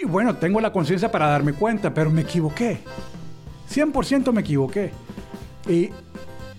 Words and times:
Y 0.00 0.06
bueno, 0.06 0.36
tengo 0.36 0.60
la 0.60 0.72
conciencia 0.72 1.10
para 1.10 1.26
darme 1.26 1.52
cuenta, 1.52 1.92
pero 1.92 2.10
me 2.10 2.22
equivoqué. 2.22 2.78
100% 3.70 4.32
me 4.32 4.40
equivoqué. 4.40 4.92
Y 5.68 5.90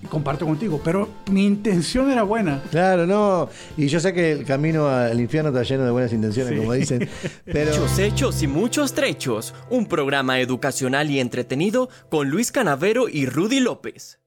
comparto 0.10 0.46
contigo, 0.46 0.80
pero 0.84 1.10
mi 1.32 1.46
intención 1.46 2.12
era 2.12 2.22
buena. 2.22 2.62
Claro, 2.70 3.08
no. 3.08 3.50
Y 3.78 3.88
yo 3.88 4.00
sé 4.00 4.14
que 4.14 4.34
el 4.34 4.46
camino 4.46 4.88
al 4.88 5.20
infierno 5.20 5.50
está 5.50 5.64
lleno 5.64 5.86
de 5.86 5.92
buenas 5.92 6.14
intenciones, 6.14 6.60
como 6.60 6.74
dicen. 6.74 7.10
Pero... 7.46 7.72
Muchos 7.72 7.98
hechos 7.98 8.44
y 8.44 8.48
muchos 8.48 8.94
trechos. 8.94 9.56
Un 9.70 9.88
programa 9.88 10.40
educacional 10.40 11.10
y 11.10 11.20
entretenido 11.20 11.90
con 12.10 12.30
Luis 12.30 12.52
Canavero 12.52 13.10
y 13.10 13.26
Rudy 13.26 13.60
López. 13.60 14.21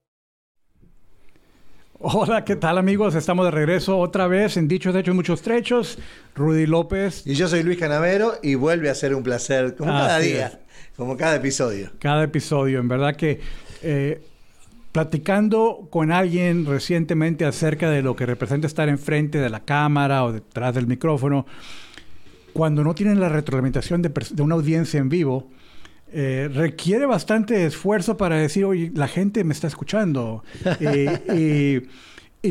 Hola, 2.06 2.44
¿qué 2.44 2.54
tal 2.54 2.76
amigos? 2.76 3.14
Estamos 3.14 3.46
de 3.46 3.50
regreso 3.50 3.96
otra 3.96 4.26
vez 4.26 4.58
en 4.58 4.68
Dichos 4.68 4.94
Hechos 4.94 5.14
Muchos 5.14 5.40
Trechos. 5.40 5.98
Rudy 6.34 6.66
López. 6.66 7.26
Y 7.26 7.32
yo 7.32 7.48
soy 7.48 7.62
Luis 7.62 7.78
Canavero 7.78 8.34
y 8.42 8.56
vuelve 8.56 8.90
a 8.90 8.94
ser 8.94 9.14
un 9.14 9.22
placer, 9.22 9.74
como 9.74 9.90
cada 9.90 10.18
día, 10.18 10.60
como 10.98 11.16
cada 11.16 11.36
episodio. 11.36 11.92
Cada 12.00 12.24
episodio, 12.24 12.78
en 12.78 12.88
verdad 12.88 13.16
que 13.16 13.40
eh, 13.80 14.22
platicando 14.92 15.88
con 15.88 16.12
alguien 16.12 16.66
recientemente 16.66 17.46
acerca 17.46 17.88
de 17.88 18.02
lo 18.02 18.14
que 18.14 18.26
representa 18.26 18.66
estar 18.66 18.90
enfrente 18.90 19.38
de 19.38 19.48
la 19.48 19.60
cámara 19.60 20.24
o 20.24 20.32
detrás 20.32 20.74
del 20.74 20.86
micrófono, 20.86 21.46
cuando 22.52 22.84
no 22.84 22.94
tienen 22.94 23.18
la 23.18 23.30
retroalimentación 23.30 24.02
de, 24.02 24.12
de 24.30 24.42
una 24.42 24.56
audiencia 24.56 25.00
en 25.00 25.08
vivo, 25.08 25.48
eh, 26.16 26.48
requiere 26.48 27.06
bastante 27.06 27.66
esfuerzo 27.66 28.16
para 28.16 28.36
decir, 28.36 28.64
oye, 28.64 28.92
la 28.94 29.08
gente 29.08 29.42
me 29.42 29.52
está 29.52 29.66
escuchando. 29.66 30.44
y, 31.34 31.82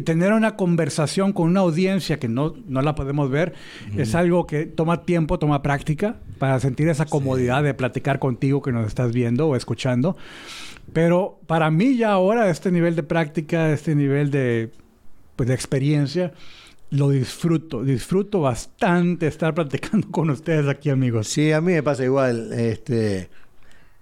tener 0.02 0.34
una 0.34 0.56
conversación 0.56 1.34
con 1.34 1.50
una 1.50 1.60
audiencia 1.60 2.18
que 2.18 2.28
no, 2.28 2.56
no 2.68 2.82
la 2.82 2.96
podemos 2.96 3.30
ver 3.30 3.54
es 3.96 4.16
algo 4.16 4.48
que 4.48 4.66
toma 4.66 5.06
tiempo, 5.06 5.38
toma 5.38 5.62
práctica 5.62 6.16
para 6.40 6.60
sentir 6.60 6.88
esa 6.88 7.06
comodidad 7.06 7.62
de 7.62 7.76
platicar 7.76 8.18
contigo 8.18 8.64
que 8.64 8.72
nos 8.72 8.88
estás 8.88 9.14
viendo 9.14 9.48
o 9.48 9.56
escuchando. 9.56 10.18
Pero 10.94 11.40
para 11.46 11.70
mí 11.70 11.96
ya 11.96 12.12
ahora 12.12 12.50
este 12.50 12.72
nivel 12.72 12.96
de 12.96 13.04
práctica, 13.04 13.72
este 13.72 13.94
nivel 13.94 14.32
de, 14.32 14.72
pues, 15.36 15.48
de 15.48 15.54
experiencia, 15.54 16.34
lo 16.90 17.10
disfruto, 17.10 17.84
disfruto 17.84 18.42
bastante 18.42 19.28
estar 19.28 19.54
platicando 19.54 20.08
con 20.12 20.32
ustedes 20.32 20.68
aquí, 20.68 20.90
amigos. 20.90 21.28
Sí, 21.28 21.52
a 21.52 21.62
mí 21.62 21.74
me 21.74 21.84
pasa 21.84 22.04
igual. 22.04 22.52
Este, 22.54 23.30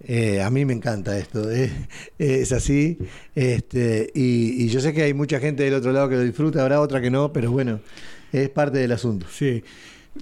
eh, 0.04 0.42
a 0.42 0.50
mí 0.50 0.64
me 0.64 0.72
encanta 0.72 1.16
esto, 1.16 1.48
es 2.18 2.52
así. 2.52 2.98
Este, 3.34 4.10
y, 4.14 4.68
yo 4.68 4.80
sé 4.80 4.92
que 4.92 5.02
hay 5.02 5.14
mucha 5.14 5.38
gente 5.38 5.62
del 5.62 5.74
otro 5.74 5.92
lado 5.92 6.08
que 6.08 6.16
lo 6.16 6.22
disfruta, 6.22 6.62
habrá 6.62 6.80
otra 6.80 7.00
que 7.00 7.10
no, 7.10 7.32
pero 7.32 7.50
bueno, 7.50 7.80
es 8.32 8.48
parte 8.48 8.78
del 8.78 8.92
asunto. 8.92 9.26
Sí. 9.30 9.62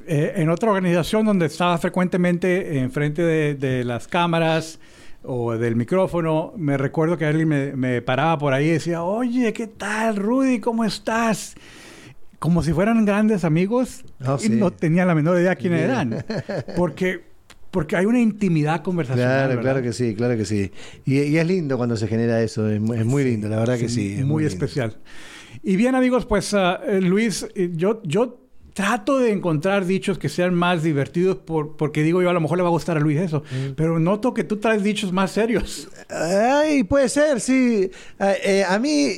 Eh, 0.07 0.35
en 0.37 0.51
otra 0.51 0.71
organización 0.71 1.25
donde 1.27 1.47
estaba 1.47 1.77
frecuentemente 1.79 2.79
enfrente 2.79 3.23
de, 3.23 3.55
de 3.55 3.85
las 3.85 4.07
cámaras 4.07 4.79
o 5.23 5.57
del 5.57 5.77
micrófono, 5.77 6.53
me 6.57 6.77
recuerdo 6.77 7.19
que 7.19 7.27
alguien 7.27 7.79
me, 7.79 8.03
paraba 8.03 8.39
por 8.39 8.53
ahí 8.53 8.67
y 8.67 8.71
decía, 8.71 9.03
oye, 9.03 9.53
¿qué 9.53 9.67
tal, 9.67 10.17
Rudy? 10.17 10.61
¿Cómo 10.61 10.85
estás? 10.85 11.55
Como 12.39 12.63
si 12.63 12.73
fueran 12.73 13.05
grandes 13.05 13.45
amigos 13.45 14.05
oh, 14.27 14.39
y 14.43 14.49
no 14.49 14.71
tenía 14.71 15.05
la 15.05 15.15
menor 15.15 15.39
idea 15.39 15.57
quiénes 15.57 15.83
eran. 15.83 16.25
Porque 16.75 17.30
porque 17.71 17.97
hay 17.97 18.07
una 18.07 18.21
intimidad 18.21 18.83
conversacional. 18.83 19.47
Claro, 19.47 19.61
claro 19.61 19.83
que 19.83 19.93
sí, 19.93 20.15
claro 20.15 20.37
que 20.37 20.45
sí. 20.45 20.71
Y, 21.05 21.37
es 21.37 21.47
lindo 21.47 21.77
cuando 21.77 21.97
se 21.97 22.09
genera 22.09 22.43
eso, 22.43 22.69
es, 22.69 22.81
muy 22.81 23.25
lindo, 23.25 23.49
la 23.49 23.59
verdad 23.59 23.79
que 23.79 23.89
sí. 23.89 24.17
Es 24.19 24.25
muy, 24.25 24.45
especial. 24.45 24.99
Y 25.63 25.77
bien, 25.77 25.95
amigos, 25.95 26.27
pues 26.27 26.55
eh, 26.55 27.01
Luis, 27.01 27.47
eh, 27.55 27.71
yo, 27.75 28.03
yo 28.05 28.41
trato 28.75 29.19
de 29.19 29.33
encontrar 29.33 29.85
dichos 29.85 30.19
que 30.19 30.29
sean 30.29 30.55
más 30.55 30.83
divertidos 30.83 31.37
por, 31.37 31.77
porque 31.77 32.03
digo 32.03 32.23
yo, 32.23 32.31
a 32.31 32.33
lo 32.33 32.41
mejor 32.41 32.59
le 32.59 32.63
va 32.63 32.69
a 32.69 32.73
gustar 32.73 32.97
a 32.97 33.01
Luis 33.01 33.21
eso, 33.21 33.43
mm. 33.43 33.73
pero 33.77 33.99
noto 33.99 34.33
que 34.33 34.45
tú 34.45 34.57
traes 34.57 34.83
dichos 34.83 35.13
más 35.13 35.33
serios. 35.33 35.89
Ay, 36.09 36.85
puede 36.85 37.09
ser, 37.09 37.41
sí. 37.41 37.91
Ah, 38.19 38.35
eh, 38.43 38.65
a 38.67 38.79
mí, 38.79 39.13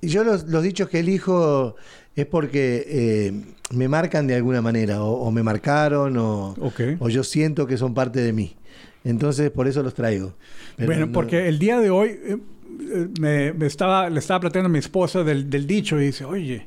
yo 0.00 0.24
los, 0.24 0.44
los 0.48 0.62
dichos 0.62 0.88
que 0.88 1.00
elijo 1.00 1.76
es 2.14 2.26
porque 2.26 2.84
eh, 2.86 3.32
me 3.72 3.88
marcan 3.88 4.26
de 4.26 4.34
alguna 4.34 4.62
manera, 4.62 5.02
o, 5.02 5.30
me 5.30 5.42
marcaron, 5.42 6.16
o, 6.16 6.54
o, 6.98 7.08
yo 7.08 7.24
siento 7.24 7.66
que 7.66 7.76
son 7.76 7.94
parte 7.94 8.20
de 8.20 8.32
mí. 8.32 8.56
Entonces, 9.04 9.50
por 9.50 9.66
eso 9.66 9.82
los 9.82 9.94
traigo. 9.94 10.34
bueno, 10.78 11.10
porque 11.12 11.48
el 11.48 11.58
día 11.58 11.80
de 11.80 11.90
hoy 11.90 12.10
eh, 12.10 12.38
eh, 12.80 13.52
me, 13.56 13.66
estaba, 13.66 14.08
le 14.08 14.18
estaba 14.18 14.40
platicando 14.40 14.66
a 14.66 14.72
mi 14.72 14.78
esposa 14.78 15.24
del, 15.24 15.66
dicho 15.66 16.00
y 16.00 16.06
dice, 16.06 16.24
oye, 16.24 16.66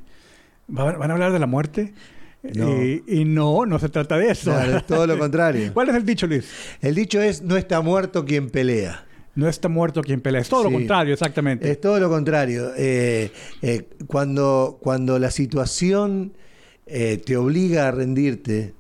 ¿van 0.68 1.10
a 1.10 1.14
hablar 1.14 1.32
de 1.32 1.40
la 1.40 1.48
muerte? 1.48 1.94
Y, 3.08 3.26
no, 3.26 3.66
no 3.66 3.80
se 3.80 3.90
trata 3.90 4.18
de 4.18 4.30
eso. 4.30 4.60
es 4.60 4.86
todo 4.86 5.08
lo 5.08 5.18
contrario. 5.20 5.72
¿Cuál 5.74 5.90
es 5.90 5.96
el 5.96 6.06
dicho, 6.06 6.28
Luis? 6.28 6.48
El 6.82 6.96
dicho 6.96 7.22
es, 7.22 7.42
no 7.42 7.58
está 7.58 7.82
muerto 7.82 8.26
quien 8.26 8.50
pelea. 8.50 9.06
No 9.36 9.50
está 9.50 9.68
muerto 9.68 10.02
quien 10.02 10.22
pelea. 10.22 10.42
Es 10.42 10.50
todo 10.50 10.64
lo 10.64 10.72
contrario, 10.72 11.14
exactamente. 11.14 11.70
Es 11.70 11.82
todo 11.82 12.00
lo 12.00 12.10
contrario. 12.10 12.72
Eh, 12.78 13.32
eh, 13.62 13.90
cuando, 14.08 14.78
cuando 14.82 15.20
la 15.20 15.30
situación 15.30 16.34
eh, 16.86 17.22
te 17.24 17.38
obliga 17.38 17.88
a 17.88 17.92
rendirte, 17.92 18.74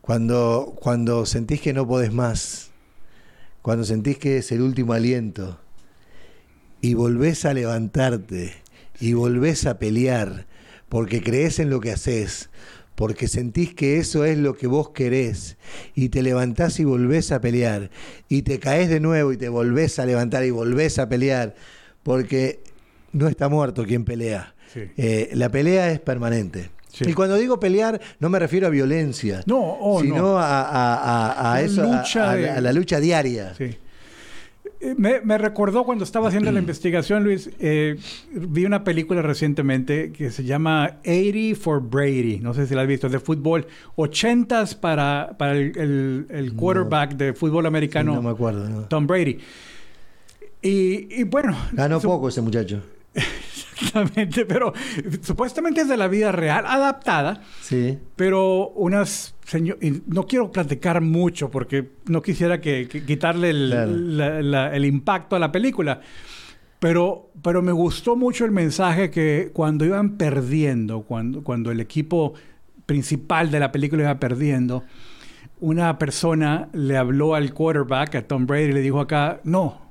cuando, 0.00 0.74
cuando 0.78 1.24
sentís 1.24 1.60
que 1.60 1.72
no 1.72 1.86
podés 1.86 2.12
más, 2.12 2.70
cuando 3.62 3.84
sentís 3.84 4.18
que 4.18 4.38
es 4.38 4.52
el 4.52 4.60
último 4.60 4.92
aliento, 4.92 5.58
y 6.80 6.94
volvés 6.94 7.44
a 7.46 7.54
levantarte, 7.54 8.52
y 9.00 9.14
volvés 9.14 9.66
a 9.66 9.78
pelear, 9.78 10.46
porque 10.88 11.22
crees 11.22 11.58
en 11.58 11.70
lo 11.70 11.80
que 11.80 11.92
haces, 11.92 12.50
porque 12.94 13.26
sentís 13.26 13.74
que 13.74 13.98
eso 13.98 14.24
es 14.24 14.38
lo 14.38 14.56
que 14.56 14.66
vos 14.66 14.90
querés 14.90 15.56
y 15.94 16.10
te 16.10 16.22
levantás 16.22 16.78
y 16.78 16.84
volvés 16.84 17.32
a 17.32 17.40
pelear 17.40 17.90
y 18.28 18.42
te 18.42 18.60
caes 18.60 18.88
de 18.88 19.00
nuevo 19.00 19.32
y 19.32 19.36
te 19.36 19.48
volvés 19.48 19.98
a 19.98 20.06
levantar 20.06 20.44
y 20.44 20.50
volvés 20.50 20.98
a 20.98 21.08
pelear, 21.08 21.54
porque 22.02 22.60
no 23.12 23.28
está 23.28 23.48
muerto 23.48 23.84
quien 23.84 24.04
pelea. 24.04 24.54
Eh, 24.74 25.30
la 25.34 25.50
pelea 25.50 25.90
es 25.90 26.00
permanente. 26.00 26.70
Y 27.00 27.12
cuando 27.12 27.36
digo 27.36 27.58
pelear, 27.58 28.00
no 28.20 28.28
me 28.28 28.38
refiero 28.38 28.66
a 28.66 28.70
violencia, 28.70 29.42
no, 29.46 29.58
oh, 29.58 30.00
sino 30.00 30.36
A, 30.38 31.60
eso, 31.62 31.82
a, 31.82 32.60
la 32.60 32.72
lucha 32.72 33.00
diaria. 33.00 33.54
Sí. 33.54 33.76
Eh, 34.84 34.94
me, 34.98 35.38
recordó 35.38 35.84
cuando 35.84 36.04
estaba 36.04 36.28
haciendo 36.28 36.52
la 36.52 36.58
investigación, 36.60 37.24
Luis, 37.24 37.50
eh, 37.58 37.96
vi 38.32 38.66
una 38.66 38.84
película 38.84 39.22
recientemente 39.22 40.12
que 40.12 40.30
se 40.30 40.44
llama 40.44 40.98
80 41.06 41.58
for 41.58 41.80
Brady, 41.80 42.38
no 42.40 42.52
sé 42.52 42.66
si 42.66 42.74
la 42.74 42.82
has 42.82 42.88
visto, 42.88 43.08
de 43.08 43.18
fútbol, 43.18 43.66
80 43.96 44.66
para, 44.80 45.34
para 45.38 45.56
el, 45.56 46.52
quarterback 46.56 47.14
de 47.14 47.32
fútbol 47.32 47.66
americano, 47.66 48.14
no 48.14 48.22
me 48.22 48.30
acuerdo, 48.30 48.86
Tom 48.88 49.06
Brady. 49.06 49.38
Y, 50.60 51.20
y 51.20 51.24
bueno... 51.24 51.56
Ganó 51.72 52.00
poco 52.00 52.28
ese 52.28 52.40
muchacho. 52.40 52.82
Exactamente, 53.80 54.46
pero 54.46 54.72
supuestamente 55.22 55.82
es 55.82 55.88
de 55.88 55.96
la 55.96 56.08
vida 56.08 56.32
real, 56.32 56.64
adaptada. 56.66 57.42
Sí. 57.60 57.98
Pero 58.16 58.68
unas 58.70 59.34
señor, 59.44 59.78
no 60.06 60.26
quiero 60.26 60.50
platicar 60.50 61.00
mucho 61.00 61.50
porque 61.50 61.90
no 62.06 62.22
quisiera 62.22 62.60
que, 62.60 62.88
quitarle 63.06 63.50
el, 63.50 64.84
impacto 64.84 65.36
a 65.36 65.38
la 65.38 65.52
película. 65.52 66.00
Pero, 66.78 67.30
pero 67.42 67.62
me 67.62 67.72
gustó 67.72 68.16
mucho 68.16 68.44
el 68.44 68.50
mensaje 68.50 69.10
que 69.10 69.50
cuando 69.52 69.84
iban 69.84 70.16
perdiendo, 70.16 71.02
cuando, 71.02 71.42
cuando 71.42 71.70
el 71.70 71.80
equipo 71.80 72.34
principal 72.84 73.50
de 73.50 73.60
la 73.60 73.72
película 73.72 74.02
iba 74.02 74.18
perdiendo, 74.18 74.84
una 75.60 75.98
persona 75.98 76.68
le 76.72 76.98
habló 76.98 77.34
al 77.34 77.54
quarterback, 77.54 78.16
a 78.16 78.26
Tom 78.26 78.46
Brady, 78.46 78.64
y 78.64 78.72
le 78.72 78.80
dijo 78.80 79.00
acá, 79.00 79.40
no, 79.44 79.83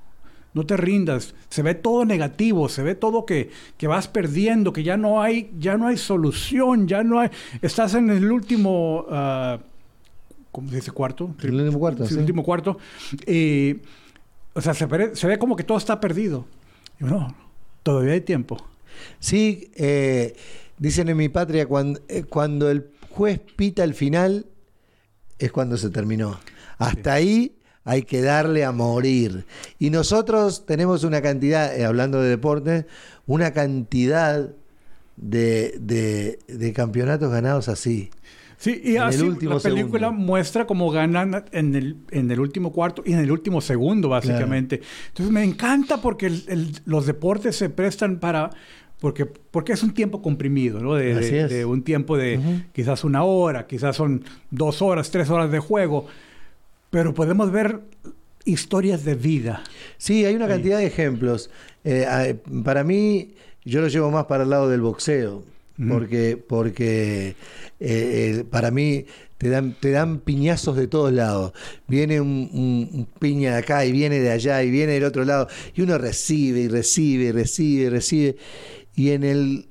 no 0.53 0.65
te 0.65 0.77
rindas. 0.77 1.33
Se 1.49 1.61
ve 1.61 1.75
todo 1.75 2.05
negativo, 2.05 2.69
se 2.69 2.83
ve 2.83 2.95
todo 2.95 3.25
que, 3.25 3.49
que, 3.77 3.87
vas 3.87 4.07
perdiendo, 4.07 4.73
que 4.73 4.83
ya 4.83 4.97
no 4.97 5.21
hay, 5.21 5.51
ya 5.57 5.77
no 5.77 5.87
hay 5.87 5.97
solución, 5.97 6.87
ya 6.87 7.03
no 7.03 7.19
hay. 7.19 7.29
Estás 7.61 7.95
en 7.95 8.09
el 8.09 8.31
último. 8.31 9.05
Uh, 9.09 9.59
¿Cómo 10.51 10.69
se 10.69 10.75
dice? 10.75 10.91
Cuarto. 10.91 11.35
El 11.41 11.55
último 11.55 11.79
cuarto. 11.79 12.05
El 12.05 12.17
último 12.19 12.43
cuarto. 12.43 12.77
Y, 13.25 13.77
o 14.53 14.61
sea, 14.61 14.73
se 14.73 14.85
ve, 14.85 15.15
se 15.15 15.27
ve, 15.27 15.39
como 15.39 15.55
que 15.55 15.63
todo 15.63 15.77
está 15.77 15.99
perdido. 15.99 16.45
Y 16.99 17.05
no, 17.05 17.35
todavía 17.81 18.13
hay 18.13 18.21
tiempo. 18.21 18.57
Sí, 19.19 19.71
eh, 19.75 20.35
dicen 20.77 21.09
en 21.09 21.17
mi 21.17 21.29
patria, 21.29 21.65
cuando, 21.65 21.99
eh, 22.07 22.23
cuando 22.23 22.69
el 22.69 22.91
juez 23.09 23.41
pita 23.55 23.83
el 23.83 23.95
final, 23.95 24.45
es 25.39 25.51
cuando 25.51 25.77
se 25.77 25.89
terminó. 25.89 26.39
Hasta 26.77 27.13
ahí 27.13 27.57
hay 27.85 28.03
que 28.03 28.21
darle 28.21 28.63
a 28.63 28.71
morir. 28.71 29.45
Y 29.79 29.89
nosotros 29.89 30.65
tenemos 30.65 31.03
una 31.03 31.21
cantidad, 31.21 31.77
eh, 31.77 31.85
hablando 31.85 32.21
de 32.21 32.29
deporte, 32.29 32.85
una 33.25 33.51
cantidad 33.51 34.49
de, 35.15 36.37
de, 36.47 36.73
campeonatos 36.73 37.31
ganados 37.31 37.67
así. 37.67 38.09
Sí, 38.57 38.81
y 38.83 38.95
así 38.95 39.29
la 39.41 39.59
película 39.59 40.11
muestra 40.11 40.65
cómo 40.65 40.89
ganan 40.89 41.45
en 41.51 41.75
el, 41.75 41.97
en 42.11 42.31
el 42.31 42.39
último 42.39 42.71
cuarto 42.71 43.03
y 43.05 43.11
en 43.11 43.19
el 43.19 43.31
último 43.31 43.59
segundo, 43.59 44.07
básicamente. 44.07 44.81
Entonces 45.09 45.33
me 45.33 45.43
encanta 45.43 46.01
porque 46.01 46.31
los 46.85 47.05
deportes 47.05 47.55
se 47.55 47.69
prestan 47.69 48.19
para... 48.19 48.51
Porque, 49.01 49.25
porque 49.25 49.73
es 49.73 49.83
un 49.83 49.93
tiempo 49.93 50.21
comprimido, 50.21 50.79
¿no? 50.79 50.93
De, 50.93 51.65
un 51.65 51.83
tiempo 51.83 52.15
de 52.15 52.63
quizás 52.71 53.03
una 53.03 53.23
hora, 53.23 53.67
quizás 53.67 53.97
son 53.97 54.23
dos 54.49 54.81
horas, 54.81 55.11
tres 55.11 55.29
horas 55.29 55.51
de 55.51 55.59
juego 55.59 56.07
pero 56.93 57.11
podemos 57.11 57.51
ver 57.51 57.79
historias 58.45 59.03
de 59.03 59.15
vida. 59.15 59.63
Sí, 59.97 60.25
hay 60.25 60.35
una 60.35 60.47
cantidad 60.47 60.77
de 60.77 60.85
ejemplos. 60.85 61.49
Eh, 61.83 62.35
para 62.63 62.83
mí, 62.83 63.33
yo 63.65 63.81
lo 63.81 63.87
llevo 63.87 64.11
más 64.11 64.25
para 64.25 64.43
el 64.43 64.51
lado 64.51 64.69
del 64.69 64.81
boxeo, 64.81 65.43
porque, 65.89 66.37
porque 66.37 67.35
eh, 67.79 68.45
para 68.47 68.69
mí 68.69 69.07
te 69.39 69.49
dan, 69.49 69.73
te 69.73 69.89
dan 69.89 70.19
piñazos 70.19 70.75
de 70.75 70.85
todos 70.85 71.11
lados. 71.11 71.53
Viene 71.87 72.21
un, 72.21 73.07
piña 73.17 73.53
de 73.53 73.57
acá 73.57 73.83
y 73.87 73.91
viene 73.91 74.19
de 74.19 74.29
allá 74.29 74.61
y 74.61 74.69
viene 74.69 74.91
del 74.93 75.05
otro 75.05 75.25
lado, 75.25 75.47
y 75.73 75.81
uno 75.81 75.97
recibe 75.97 76.59
y 76.59 76.67
recibe 76.67 77.23
y 77.23 77.31
recibe 77.31 77.83
y 77.85 77.89
recibe. 77.89 78.35
Y 78.95 79.09
en 79.09 79.23
el 79.23 79.65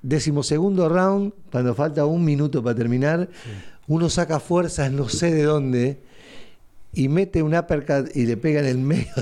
decimosegundo 0.00 0.88
round, 0.88 1.34
cuando 1.52 1.74
falta 1.74 2.06
un 2.06 2.24
minuto 2.24 2.62
para 2.62 2.74
terminar, 2.74 3.28
uno 3.86 4.08
saca 4.08 4.40
fuerzas 4.40 4.90
no 4.90 5.10
sé 5.10 5.30
de 5.30 5.42
dónde 5.42 6.13
y 6.94 7.08
mete 7.08 7.42
un 7.42 7.54
uppercut 7.54 8.14
y 8.14 8.26
le 8.26 8.36
pega 8.36 8.60
en 8.60 8.66
el 8.66 8.78
medio 8.78 9.12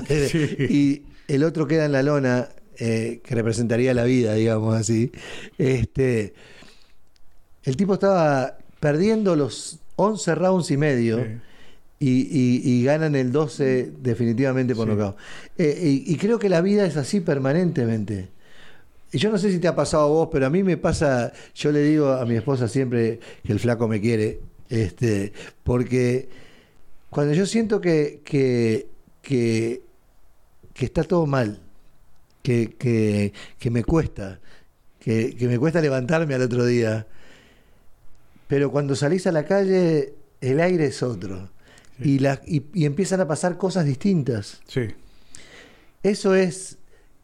y 0.69 1.03
el 1.27 1.43
otro 1.43 1.67
queda 1.67 1.85
en 1.85 1.91
la 1.91 2.03
lona 2.03 2.49
eh, 2.77 3.21
que 3.23 3.35
representaría 3.35 3.93
la 3.93 4.03
vida, 4.03 4.33
digamos 4.33 4.75
así. 4.75 5.11
Este, 5.57 6.33
el 7.63 7.77
tipo 7.77 7.93
estaba 7.93 8.57
perdiendo 8.79 9.35
los 9.35 9.79
11 9.95 10.35
rounds 10.35 10.71
y 10.71 10.77
medio. 10.77 11.25
Y, 12.05 12.83
ganan 12.83 13.15
el 13.15 13.31
12 13.31 13.91
definitivamente 14.01 14.75
por 14.75 14.89
nocaut. 14.89 15.15
Eh, 15.57 16.03
y, 16.05 16.15
creo 16.17 16.37
que 16.37 16.49
la 16.49 16.59
vida 16.59 16.85
es 16.85 16.97
así 16.97 17.21
permanentemente. 17.21 18.27
Y 19.13 19.19
yo 19.19 19.31
no 19.31 19.37
sé 19.37 19.51
si 19.51 19.59
te 19.59 19.69
ha 19.69 19.75
pasado 19.75 20.03
a 20.03 20.07
vos, 20.07 20.29
pero 20.29 20.47
a 20.47 20.49
mí 20.49 20.63
me 20.63 20.75
pasa, 20.75 21.31
yo 21.55 21.71
le 21.71 21.81
digo 21.81 22.09
a 22.11 22.25
mi 22.25 22.35
esposa 22.35 22.67
siempre 22.67 23.21
que 23.45 23.53
el 23.53 23.59
flaco 23.59 23.87
me 23.87 24.01
quiere, 24.01 24.41
este, 24.69 25.31
porque 25.63 26.27
cuando 27.13 27.33
yo 27.33 27.45
siento 27.45 27.79
que, 27.79 28.21
que, 28.25 28.87
que, 29.21 29.81
está 30.75 31.03
todo 31.03 31.25
mal, 31.25 31.59
que, 32.41 33.31
que 33.57 33.71
me 33.71 33.83
cuesta, 33.83 34.39
que, 35.03 35.35
me 35.41 35.59
cuesta 35.59 35.81
levantarme 35.81 36.33
al 36.33 36.41
otro 36.41 36.65
día, 36.65 37.05
pero 38.47 38.71
cuando 38.71 38.95
salís 38.95 39.27
a 39.27 39.31
la 39.31 39.45
calle 39.45 40.13
el 40.41 40.59
aire 40.59 40.85
es 40.85 41.03
otro 41.03 41.49
y, 41.99 42.19
la, 42.19 42.41
y, 42.45 42.85
empiezan 42.85 43.21
a 43.21 43.27
pasar 43.27 43.57
cosas 43.57 43.85
distintas. 43.85 44.61
Sí. 44.67 44.87
Eso 46.03 46.35
es 46.35 46.77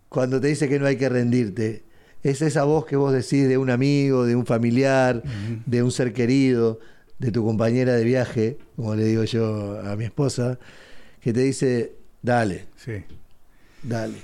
cuando 0.09 0.39
te 0.41 0.47
dice 0.47 0.67
que 0.67 0.79
no 0.79 0.87
hay 0.87 0.97
que 0.97 1.09
rendirte. 1.09 1.83
Es 2.21 2.41
esa 2.41 2.63
voz 2.65 2.85
que 2.85 2.97
vos 2.97 3.13
decís 3.13 3.47
de 3.47 3.57
un 3.57 3.69
amigo, 3.69 4.25
de 4.25 4.35
un 4.35 4.45
familiar, 4.45 5.23
de 5.65 5.83
un 5.83 5.91
ser 5.91 6.11
querido 6.11 6.79
de 7.19 7.31
tu 7.31 7.45
compañera 7.45 7.93
de 7.93 8.03
viaje, 8.03 8.57
como 8.75 8.95
le 8.95 9.03
digo 9.05 9.23
yo 9.25 9.79
a 9.81 9.95
mi 9.95 10.05
esposa, 10.05 10.57
que 11.19 11.33
te 11.33 11.41
dice, 11.41 11.93
dale. 12.21 12.67
Sí. 12.77 13.03
Dale. 13.83 14.15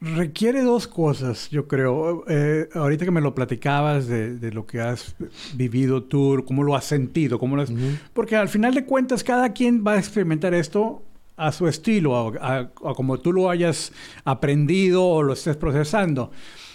Requiere 0.00 0.62
dos 0.62 0.86
cosas, 0.86 1.48
yo 1.50 1.66
creo. 1.66 2.24
Eh, 2.28 2.68
ahorita 2.74 3.04
que 3.04 3.10
me 3.10 3.20
lo 3.20 3.34
platicabas 3.34 4.08
de, 4.08 4.50
lo 4.52 4.66
que 4.66 4.80
has 4.80 5.16
vivido 5.54 6.02
tú, 6.02 6.44
cómo 6.46 6.64
lo 6.64 6.76
has 6.76 6.84
sentido, 6.84 7.38
cómo 7.38 7.56
lo 7.56 7.62
has... 7.62 7.72
porque 8.12 8.36
al 8.36 8.48
final 8.48 8.74
de 8.74 8.84
cuentas 8.84 9.24
cada 9.24 9.52
quien 9.52 9.84
va 9.86 9.92
a 9.92 9.98
experimentar 9.98 10.52
esto 10.52 11.02
a 11.36 11.52
su 11.52 11.66
estilo, 11.68 12.34
a, 12.40 12.70
como 12.70 13.18
tú 13.18 13.32
lo 13.32 13.48
hayas 13.50 13.92
aprendido 14.24 15.06
o 15.06 15.22
lo 15.22 15.32
estés 15.32 15.56
procesando. 15.56 16.30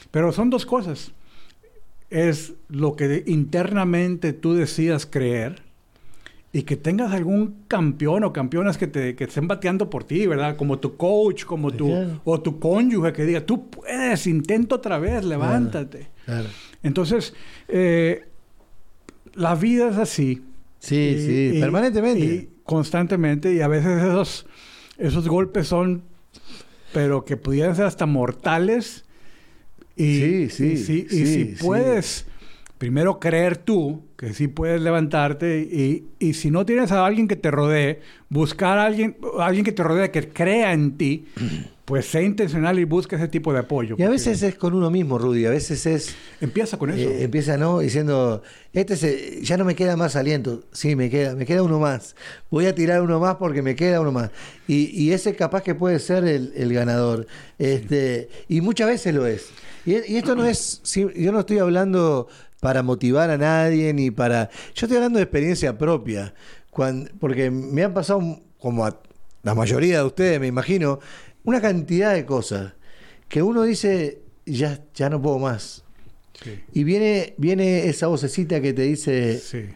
Pero 0.10 0.32
son 0.32 0.50
dos 0.50 0.66
cosas 0.66 1.14
es 2.12 2.54
lo 2.68 2.96
que 2.96 3.24
internamente 3.26 4.34
tú 4.34 4.54
decidas 4.54 5.06
creer 5.06 5.64
y 6.54 6.64
que 6.64 6.76
tengas 6.76 7.14
algún 7.14 7.64
campeón 7.70 8.26
o 8.26 8.34
campeonas 8.34 8.78
que 8.78 8.86
te 8.86 9.16
que 9.16 9.24
estén 9.24 9.48
bateando 9.48 9.90
por 9.90 10.04
ti, 10.04 10.28
¿verdad? 10.28 10.58
Como 10.58 10.78
tu 10.80 10.98
coach, 10.98 11.46
como 11.46 11.72
tu 11.72 11.90
o 12.26 12.42
tu 12.42 12.60
cónyuge 12.60 13.14
que 13.14 13.26
diga, 13.26 13.46
tú 13.46 13.70
puedes, 13.70 14.28
intenta 14.28 14.76
otra 14.76 15.00
vez, 15.00 15.24
levántate. 15.24 16.10
Entonces, 16.84 17.34
eh, 17.70 18.26
la 19.34 19.56
vida 19.56 19.90
es 19.90 19.98
así. 19.98 20.44
Sí, 20.80 21.16
sí, 21.54 21.60
permanentemente. 21.62 22.26
Y 22.26 22.50
constantemente, 22.64 23.54
y 23.54 23.62
a 23.62 23.70
veces 23.70 24.04
esos, 24.04 24.46
esos 24.98 25.30
golpes 25.30 25.68
son, 25.68 26.04
pero 26.92 27.24
que 27.24 27.38
pudieran 27.38 27.74
ser 27.76 27.86
hasta 27.86 28.06
mortales 28.06 29.06
y, 29.96 30.50
sí, 30.50 30.78
sí. 30.78 31.08
Y, 31.10 31.26
si 31.26 31.46
puedes, 31.60 32.26
primero 32.82 33.20
creer 33.20 33.58
tú 33.58 34.02
que 34.18 34.34
sí 34.34 34.48
puedes 34.48 34.82
levantarte 34.82 35.60
y, 35.60 36.08
y, 36.18 36.34
si 36.34 36.50
no 36.50 36.66
tienes 36.66 36.92
a 36.92 37.06
alguien 37.06 37.28
que 37.28 37.36
te 37.36 37.52
rodee, 37.52 38.02
buscar 38.28 38.80
a 38.80 38.88
alguien, 38.88 39.18
alguien 39.40 39.64
que 39.64 39.72
te 39.72 39.84
rodee, 39.84 40.10
que 40.10 40.30
crea 40.30 40.74
en 40.74 40.98
ti, 40.98 41.28
pues 41.86 42.08
sé 42.08 42.24
intencional 42.24 42.80
y 42.80 42.86
busca 42.86 43.18
ese 43.18 43.28
tipo 43.28 43.54
de 43.54 43.60
apoyo. 43.60 43.98
Y 44.00 44.02
a 44.02 44.10
veces 44.10 44.42
es 44.42 44.56
con 44.56 44.74
uno 44.74 44.90
mismo, 44.90 45.20
Rudy, 45.20 45.46
a 45.46 45.52
veces 45.52 45.86
es... 45.86 46.16
Empieza 46.42 46.80
con 46.80 46.90
eso. 46.90 47.08
Eh, 47.08 47.26
empieza, 47.26 47.56
¿no? 47.56 47.82
Diciendo, 47.82 48.42
este 48.74 49.44
ya 49.44 49.58
no 49.58 49.66
me 49.66 49.76
queda 49.76 49.96
más 49.96 50.16
aliento, 50.16 50.64
sí, 50.72 50.96
me 50.96 51.12
queda, 51.12 51.36
me 51.36 51.46
queda 51.46 51.62
uno 51.62 51.78
más, 51.78 52.16
voy 52.50 52.66
a 52.66 52.74
tirar 52.74 53.04
uno 53.04 53.20
más 53.20 53.36
porque 53.36 53.62
me 53.62 53.76
queda 53.76 54.02
uno 54.02 54.12
más. 54.12 54.32
Y, 54.68 54.90
y 55.00 55.12
ese 55.12 55.36
capaz 55.36 55.62
que 55.62 55.76
puede 55.76 56.00
ser 56.00 56.24
el, 56.26 56.52
el 56.56 56.74
ganador. 56.74 57.28
Este, 57.60 58.28
y 58.50 58.62
muchas 58.62 58.88
veces 58.88 59.14
lo 59.14 59.28
es. 59.28 59.52
Y, 59.86 60.18
esto 60.18 60.36
no 60.36 60.46
es, 60.46 60.82
yo 61.16 61.32
no 61.32 61.40
estoy 61.40 61.58
hablando 61.58 62.28
para 62.62 62.84
motivar 62.84 63.30
a 63.32 63.38
nadie 63.38 63.94
ni 63.94 64.12
para... 64.12 64.50
Yo 64.74 64.86
estoy 64.86 64.96
hablando 64.96 65.18
de 65.18 65.24
experiencia 65.24 65.78
propia, 65.78 66.34
porque 67.20 67.52
me 67.52 67.84
han 67.84 67.94
pasado, 67.94 68.40
como 68.60 68.86
a 68.86 69.02
la 69.44 69.56
mayoría 69.56 69.98
de 69.98 70.06
ustedes, 70.06 70.40
me 70.40 70.48
imagino, 70.48 71.00
una 71.44 71.60
cantidad 71.60 72.14
de 72.14 72.26
cosas 72.26 72.74
que 73.28 73.42
uno 73.42 73.64
dice, 73.64 74.22
ya, 74.46 74.80
ya 74.94 75.10
no 75.10 75.22
puedo 75.22 75.40
más. 75.40 75.84
Y 76.72 76.84
viene, 76.84 77.34
viene 77.38 77.88
esa 77.88 78.08
vocecita 78.08 78.62
que 78.62 78.74
te 78.74 78.84
dice, 78.84 79.40
sí. 79.40 79.70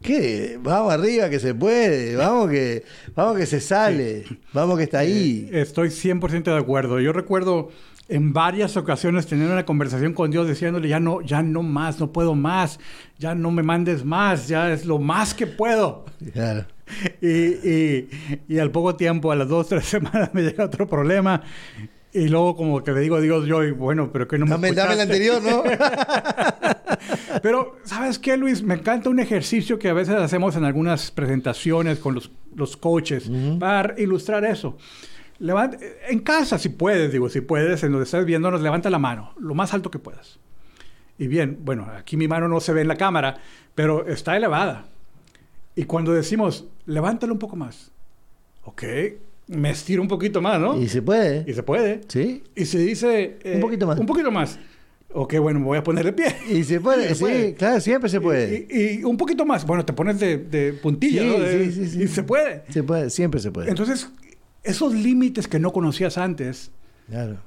¿qué? 0.00 0.58
Vamos 0.62 0.92
arriba 0.92 1.28
que 1.28 1.38
se 1.38 1.54
puede, 1.54 2.16
vamos 2.16 2.50
que, 2.50 2.82
vamos 3.14 3.36
que 3.36 3.46
se 3.46 3.60
sale, 3.60 4.24
vamos 4.54 4.78
que 4.78 4.84
está 4.84 5.00
ahí. 5.00 5.50
Eh, 5.52 5.60
estoy 5.60 5.88
100% 5.88 6.44
de 6.44 6.58
acuerdo. 6.58 6.98
Yo 6.98 7.12
recuerdo 7.12 7.70
en 8.08 8.32
varias 8.32 8.76
ocasiones 8.76 9.26
tener 9.26 9.50
una 9.50 9.64
conversación 9.64 10.12
con 10.12 10.30
Dios 10.30 10.46
diciéndole, 10.48 10.88
ya 10.88 11.00
no, 11.00 11.20
ya 11.22 11.42
no 11.42 11.62
más, 11.62 11.98
no 11.98 12.12
puedo 12.12 12.34
más, 12.34 12.78
ya 13.18 13.34
no 13.34 13.50
me 13.50 13.62
mandes 13.62 14.04
más, 14.04 14.48
ya 14.48 14.72
es 14.72 14.86
lo 14.86 14.98
más 14.98 15.34
que 15.34 15.46
puedo. 15.46 16.04
Y, 17.20 18.06
y, 18.48 18.58
al 18.60 18.70
poco 18.70 18.94
tiempo, 18.94 19.32
a 19.32 19.36
las 19.36 19.48
dos, 19.48 19.68
tres 19.68 19.84
semanas, 19.86 20.30
me 20.32 20.42
llega 20.42 20.64
otro 20.64 20.86
problema. 20.86 21.42
Y 22.12 22.28
luego 22.28 22.56
como 22.56 22.82
que 22.82 22.92
le 22.92 23.00
digo 23.00 23.16
a 23.16 23.20
Dios 23.20 23.44
yo, 23.46 23.62
y 23.62 23.72
bueno, 23.72 24.10
pero 24.12 24.26
que 24.26 24.38
no 24.38 24.46
me 24.46 24.52
Dame, 24.52 24.72
dame 24.72 24.94
el 24.94 25.00
anterior, 25.00 25.42
¿no? 25.42 25.64
pero, 27.42 27.76
¿sabes 27.84 28.18
qué, 28.18 28.36
Luis? 28.36 28.62
Me 28.62 28.74
encanta 28.74 29.10
un 29.10 29.18
ejercicio 29.18 29.78
que 29.78 29.90
a 29.90 29.92
veces 29.92 30.14
hacemos 30.14 30.56
en 30.56 30.64
algunas 30.64 31.10
presentaciones 31.10 31.98
con 31.98 32.14
los, 32.14 32.30
los 32.54 32.76
coaches 32.76 33.30
para 33.58 34.00
ilustrar 34.00 34.44
eso 34.44 34.78
en 35.40 36.20
casa, 36.20 36.58
si 36.58 36.68
puedes, 36.68 37.12
digo, 37.12 37.28
si 37.28 37.40
puedes, 37.40 37.82
en 37.82 37.92
donde 37.92 38.04
estás 38.04 38.24
viéndonos, 38.24 38.60
levanta 38.60 38.90
la 38.90 38.98
mano, 38.98 39.32
lo 39.38 39.54
más 39.54 39.74
alto 39.74 39.90
que 39.90 39.98
puedas. 39.98 40.38
Y 41.18 41.28
bien, 41.28 41.58
bueno, 41.62 41.86
aquí 41.96 42.16
mi 42.16 42.28
mano 42.28 42.48
no 42.48 42.60
se 42.60 42.72
ve 42.72 42.82
en 42.82 42.88
la 42.88 42.96
cámara, 42.96 43.38
pero 43.74 44.06
está 44.06 44.36
elevada. 44.36 44.86
Y 45.74 45.84
cuando 45.84 46.12
decimos, 46.12 46.66
levántalo 46.86 47.32
un 47.32 47.38
poco 47.38 47.56
más. 47.56 47.90
Ok, 48.64 48.82
me 49.48 49.70
estiro 49.70 50.02
un 50.02 50.08
poquito 50.08 50.42
más, 50.42 50.60
¿no? 50.60 50.80
Y 50.80 50.88
se 50.88 51.02
puede. 51.02 51.44
Y 51.46 51.54
se 51.54 51.62
puede. 51.62 52.00
Sí. 52.08 52.42
Y 52.54 52.64
se 52.64 52.78
dice... 52.78 53.38
un 53.54 53.60
poquito 53.60 53.86
más. 53.86 53.98
Un 53.98 54.06
poquito 54.06 54.30
más. 54.30 54.58
Ok, 55.12 55.38
bueno, 55.38 55.60
me 55.60 55.66
voy 55.66 55.78
a 55.78 55.82
poner 55.82 56.04
de 56.04 56.12
pie. 56.12 56.26
Y 56.50 56.64
se 56.64 56.80
puede, 56.80 57.14
sí, 57.14 57.54
claro, 57.56 57.80
siempre 57.80 58.10
se 58.10 58.20
puede. 58.20 58.66
Y, 58.68 59.04
un 59.04 59.16
poquito 59.16 59.46
más. 59.46 59.64
Bueno, 59.64 59.84
te 59.84 59.92
pones 59.92 60.18
de, 60.20 60.36
de 60.36 60.72
puntilla, 60.74 61.22
¿no? 61.24 61.46
sí, 61.46 61.72
sí, 61.72 61.86
sí. 61.88 62.02
Y 62.02 62.08
se 62.08 62.22
puede. 62.22 62.64
Se 62.68 62.82
puede, 62.82 63.08
siempre 63.08 63.40
se 63.40 63.50
puede. 63.50 63.70
Entonces, 63.70 64.10
esos 64.66 64.92
límites 64.92 65.48
que 65.48 65.58
no 65.58 65.72
conocías 65.72 66.18
antes 66.18 66.70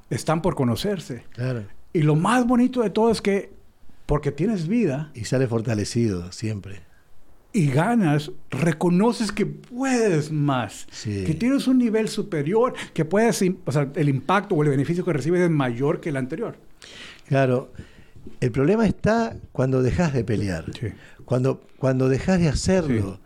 están 0.10 0.42
por 0.42 0.56
conocerse. 0.56 1.26
Claro. 1.34 1.66
Y 1.94 2.02
lo 2.02 2.16
más 2.16 2.48
bonito 2.48 2.82
de 2.82 2.90
todo 2.90 3.12
es 3.12 3.22
que, 3.22 3.52
porque 4.06 4.32
tienes 4.32 4.68
vida. 4.68 5.12
Y 5.14 5.26
sale 5.26 5.48
fortalecido 5.48 6.32
siempre. 6.32 6.82
Y 7.52 7.68
ganas, 7.72 8.32
reconoces 8.52 9.32
que 9.32 9.46
puedes 9.48 10.32
más, 10.32 10.88
que 11.04 11.34
tienes 11.34 11.68
un 11.68 11.80
nivel 11.80 12.08
superior, 12.08 12.76
que 12.94 13.06
puedes, 13.06 13.44
o 13.66 13.72
sea, 13.72 13.92
el 13.96 14.08
impacto 14.08 14.54
o 14.54 14.64
el 14.64 14.70
beneficio 14.70 15.04
que 15.04 15.14
recibes 15.14 15.42
es 15.42 15.50
mayor 15.50 16.00
que 16.00 16.10
el 16.10 16.18
anterior. 16.18 16.58
Claro. 17.28 17.72
El 18.40 18.52
problema 18.52 18.86
está 18.86 19.36
cuando 19.52 19.82
dejas 19.82 20.14
de 20.14 20.24
pelear, 20.24 20.66
cuando, 21.26 21.62
cuando 21.78 22.08
dejas 22.08 22.40
de 22.40 22.50
hacerlo. 22.50 23.20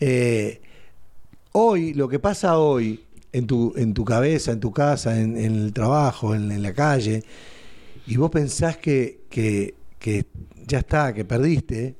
Eh, 0.00 0.60
hoy, 1.52 1.94
lo 1.94 2.08
que 2.08 2.18
pasa 2.18 2.58
hoy, 2.58 3.04
en 3.32 3.46
tu, 3.46 3.72
en 3.76 3.94
tu 3.94 4.04
cabeza, 4.04 4.52
en 4.52 4.60
tu 4.60 4.72
casa, 4.72 5.18
en, 5.18 5.36
el 5.36 5.72
trabajo, 5.72 6.34
en, 6.34 6.62
la 6.62 6.72
calle, 6.72 7.22
y 8.06 8.16
vos 8.16 8.30
pensás 8.30 8.76
que, 8.76 9.20
que, 9.30 9.74
ya 10.66 10.78
está, 10.78 11.12
que 11.12 11.24
perdiste, 11.24 11.94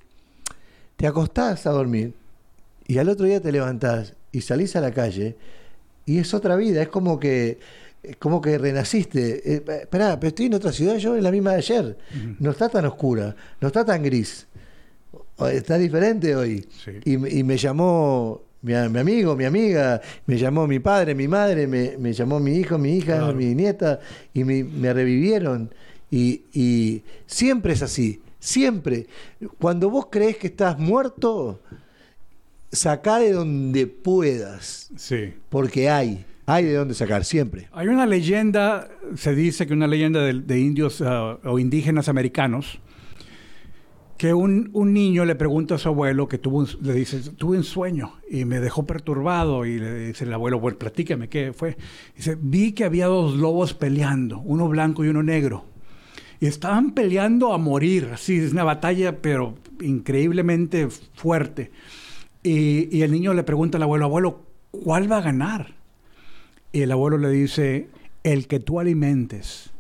te 0.97 1.07
acostás 1.07 1.67
a 1.67 1.71
dormir 1.71 2.15
Y 2.87 2.99
al 2.99 3.09
otro 3.09 3.27
día 3.27 3.41
te 3.41 3.51
levantás 3.51 4.15
y 4.31 4.41
salís 4.41 4.77
a 4.77 4.81
la 4.81 4.93
calle 4.93 5.37
y 6.05 6.19
es 6.19 6.35
otra 6.35 6.57
vida, 6.57 6.83
es 6.83 6.89
como 6.89 7.19
que 7.19 7.59
es 8.03 8.17
como 8.17 8.41
que 8.41 8.59
renaciste. 8.59 9.55
Eh, 9.55 9.65
esperá, 9.83 10.19
pero 10.19 10.29
estoy 10.29 10.47
en 10.47 10.55
otra 10.55 10.73
ciudad, 10.73 10.97
yo 10.97 11.17
en 11.17 11.23
la 11.23 11.31
misma 11.31 11.53
de 11.53 11.59
ayer. 11.59 11.99
No 12.41 12.51
está 12.51 12.69
tan 12.69 12.85
oscura, 12.85 13.35
no 13.61 13.69
está 13.69 13.85
tan 13.85 14.03
gris. 14.03 14.47
Está 15.39 15.79
diferente 15.79 16.35
hoy. 16.35 16.67
Y, 17.05 17.17
me 17.17 17.57
llamó 17.57 18.43
mi, 18.63 18.75
amigo, 18.75 19.37
mi 19.37 19.45
amiga, 19.45 20.01
me 20.27 20.39
llamó 20.39 20.67
mi 20.67 20.79
padre, 20.79 21.15
mi 21.15 21.29
madre, 21.29 21.67
me, 21.67 22.13
llamó 22.13 22.41
mi 22.41 22.57
hijo, 22.57 22.79
mi 22.79 22.97
hija, 22.97 23.33
mi 23.33 23.55
nieta, 23.55 24.01
y 24.33 24.45
me, 24.45 24.93
revivieron. 24.93 25.73
Y, 26.11 26.43
y, 26.53 27.03
siempre 27.27 27.73
es 27.73 27.83
así, 27.83 28.21
siempre. 28.39 29.07
Cuando 29.59 29.91
vos 29.91 30.07
crees 30.11 30.37
que 30.37 30.47
estás 30.47 30.79
muerto, 30.79 31.61
sacá 32.71 33.19
de 33.19 33.33
donde 33.33 33.87
puedas. 33.87 34.91
Sí. 34.97 35.35
Porque 35.49 35.91
hay. 35.91 36.25
Hay 36.47 36.65
de 36.65 36.75
dónde 36.75 36.95
sacar, 36.95 37.25
siempre. 37.25 37.69
Hay 37.73 37.87
una 37.87 38.05
leyenda, 38.05 38.89
se 39.17 39.35
dice 39.35 39.67
que 39.67 39.73
una 39.73 39.87
leyenda 39.87 40.23
de, 40.23 40.59
indios 40.59 41.01
ah, 41.01 41.39
o 41.45 41.59
indígenas 41.59 42.09
americanos, 42.09 42.81
que 44.23 44.33
un, 44.33 44.71
niño 44.73 45.25
le 45.25 45.35
pregunta 45.35 45.75
a 45.75 45.79
su 45.79 45.89
abuelo 45.89 46.29
que 46.29 46.39
tuvo 46.39 46.59
un, 46.59 46.69
le 46.81 46.95
dice, 46.95 47.19
tuve 47.33 47.57
un 47.57 47.65
sueño 47.65 48.21
y 48.31 48.45
me 48.45 48.61
dejó 48.61 48.87
perturbado 48.87 49.67
y 49.67 49.81
le 49.81 50.07
dice 50.07 50.23
el 50.23 50.33
abuelo, 50.33 50.61
bueno, 50.61 50.79
platícame, 50.79 51.29
¿qué 51.29 51.53
fue? 51.53 51.77
Dice, 52.15 52.39
vi 52.41 52.71
que 52.71 52.85
había 52.85 53.07
dos 53.07 53.35
lobos 53.35 53.75
peleando, 53.75 54.39
uno 54.39 54.69
blanco 54.69 55.05
y 55.05 55.09
uno 55.09 55.25
negro. 55.25 55.65
Y 56.39 56.47
estaban 56.47 56.93
peleando 56.93 57.53
a 57.53 57.59
morir, 57.59 58.11
así, 58.15 58.37
es 58.37 58.53
una 58.53 58.63
batalla, 58.63 59.21
pero 59.21 59.57
increíblemente 59.81 60.87
fuerte. 61.15 61.73
Y, 62.45 62.97
y 62.97 63.03
el 63.03 63.11
niño 63.11 63.35
le 63.35 63.43
pregunta 63.43 63.77
al 63.77 63.83
abuelo, 63.83 64.05
abuelo, 64.05 64.43
¿cuál 64.71 65.11
va 65.11 65.19
a 65.19 65.23
ganar? 65.23 65.75
Y 66.71 66.83
el 66.83 66.93
abuelo 66.93 67.19
le 67.19 67.31
dice, 67.31 67.89
el 68.23 68.47
que 68.47 68.61
tú 68.61 68.79
alimentes, 68.79 69.71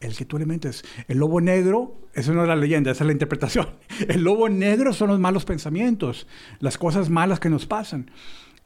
el 0.00 0.16
que 0.16 0.24
tú 0.24 0.36
alimentes. 0.36 0.84
El 1.06 1.18
lobo 1.18 1.40
negro, 1.40 1.94
eso 2.14 2.32
no 2.32 2.42
es 2.42 2.48
la 2.48 2.56
leyenda, 2.56 2.90
esa 2.90 3.04
es 3.04 3.06
la 3.06 3.12
interpretación. 3.12 3.68
El 4.08 4.22
lobo 4.22 4.48
negro 4.48 4.92
son 4.92 5.08
los 5.08 5.18
malos 5.18 5.44
pensamientos, 5.44 6.26
las 6.60 6.78
cosas 6.78 7.10
malas 7.10 7.40
que 7.40 7.50
nos 7.50 7.66
pasan. 7.66 8.10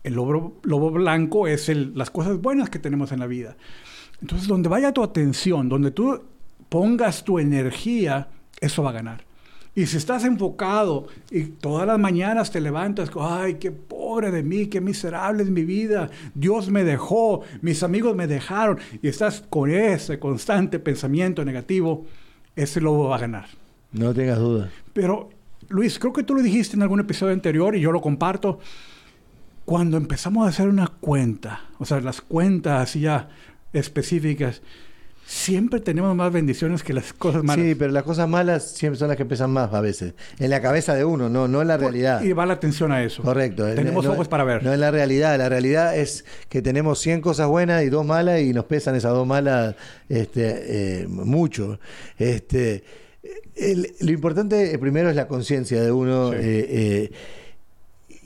El 0.04 0.14
lobo, 0.14 0.90
blanco 0.90 1.46
es 1.48 1.68
el, 1.68 1.92
las 1.96 2.10
cosas 2.10 2.40
buenas 2.40 2.70
que 2.70 2.78
tenemos 2.78 3.10
en 3.12 3.18
la 3.20 3.26
vida. 3.26 3.56
Entonces, 4.20 4.46
donde 4.46 4.68
vaya 4.68 4.92
tu 4.92 5.02
atención, 5.02 5.68
donde 5.68 5.90
tú 5.90 6.22
pongas 6.68 7.24
tu 7.24 7.38
energía, 7.38 8.28
eso 8.60 8.82
va 8.82 8.90
a 8.90 8.94
ganar. 8.94 9.24
Y 9.74 9.86
si 9.86 9.96
estás 9.96 10.24
enfocado 10.24 11.06
y 11.30 11.44
todas 11.44 11.86
las 11.86 11.98
mañanas 11.98 12.50
te 12.50 12.60
levantas, 12.60 13.10
ay, 13.20 13.54
qué 13.54 13.70
pobre 13.70 14.30
de 14.30 14.42
mí, 14.42 14.66
qué 14.66 14.80
miserable 14.80 15.42
es 15.42 15.50
mi 15.50 15.64
vida, 15.64 16.10
Dios 16.34 16.68
me 16.70 16.84
dejó, 16.84 17.42
mis 17.60 17.82
amigos 17.82 18.16
me 18.16 18.26
dejaron, 18.26 18.78
y 19.02 19.08
estás 19.08 19.44
con 19.48 19.70
ese 19.70 20.18
constante 20.18 20.78
pensamiento 20.78 21.44
negativo, 21.44 22.06
ese 22.58 22.80
lobo 22.80 23.08
va 23.08 23.16
a 23.16 23.20
ganar. 23.20 23.46
No 23.92 24.12
tengas 24.12 24.38
duda. 24.38 24.70
Pero, 24.92 25.30
Luis, 25.68 25.98
creo 25.98 26.12
que 26.12 26.22
tú 26.22 26.34
lo 26.34 26.42
dijiste 26.42 26.76
en 26.76 26.82
algún 26.82 27.00
episodio 27.00 27.32
anterior 27.32 27.74
y 27.76 27.80
yo 27.80 27.92
lo 27.92 28.00
comparto. 28.00 28.58
Cuando 29.64 29.96
empezamos 29.96 30.46
a 30.46 30.50
hacer 30.50 30.68
una 30.68 30.88
cuenta, 30.88 31.64
o 31.78 31.84
sea, 31.84 32.00
las 32.00 32.20
cuentas 32.20 32.94
ya 32.94 33.28
específicas, 33.72 34.62
siempre 35.28 35.80
tenemos 35.80 36.16
más 36.16 36.32
bendiciones 36.32 36.82
que 36.82 36.94
las 36.94 37.12
cosas 37.12 37.44
malas. 37.44 37.66
Sí, 37.66 37.74
pero 37.74 37.92
las 37.92 38.02
cosas 38.02 38.26
malas 38.26 38.70
siempre 38.70 38.98
son 38.98 39.08
las 39.08 39.16
que 39.18 39.26
pesan 39.26 39.50
más 39.50 39.72
a 39.74 39.82
veces. 39.82 40.14
En 40.38 40.48
la 40.48 40.62
cabeza 40.62 40.94
de 40.94 41.04
uno, 41.04 41.28
no, 41.28 41.46
no 41.46 41.60
en 41.60 41.68
la 41.68 41.76
realidad. 41.76 42.22
Y 42.22 42.32
va 42.32 42.46
la 42.46 42.54
atención 42.54 42.92
a 42.92 43.02
eso. 43.02 43.22
Correcto. 43.22 43.66
Tenemos 43.74 44.06
ojos 44.06 44.26
para 44.26 44.44
ver. 44.44 44.64
No 44.64 44.72
en 44.72 44.80
la 44.80 44.90
realidad. 44.90 45.36
La 45.36 45.50
realidad 45.50 45.94
es 45.94 46.24
que 46.48 46.62
tenemos 46.62 46.98
100 47.00 47.20
cosas 47.20 47.46
buenas 47.46 47.84
y 47.84 47.90
dos 47.90 48.06
malas 48.06 48.40
y 48.40 48.54
nos 48.54 48.64
pesan 48.64 48.94
esas 48.94 49.12
dos 49.12 49.26
malas 49.26 49.74
este, 50.08 51.02
eh, 51.02 51.06
mucho. 51.06 51.78
Este, 52.16 52.82
lo 54.00 54.10
importante 54.10 54.72
eh, 54.72 54.78
primero 54.78 55.10
es 55.10 55.16
la 55.16 55.28
conciencia 55.28 55.82
de 55.82 55.92
uno. 55.92 56.32
Eh, 56.34 57.12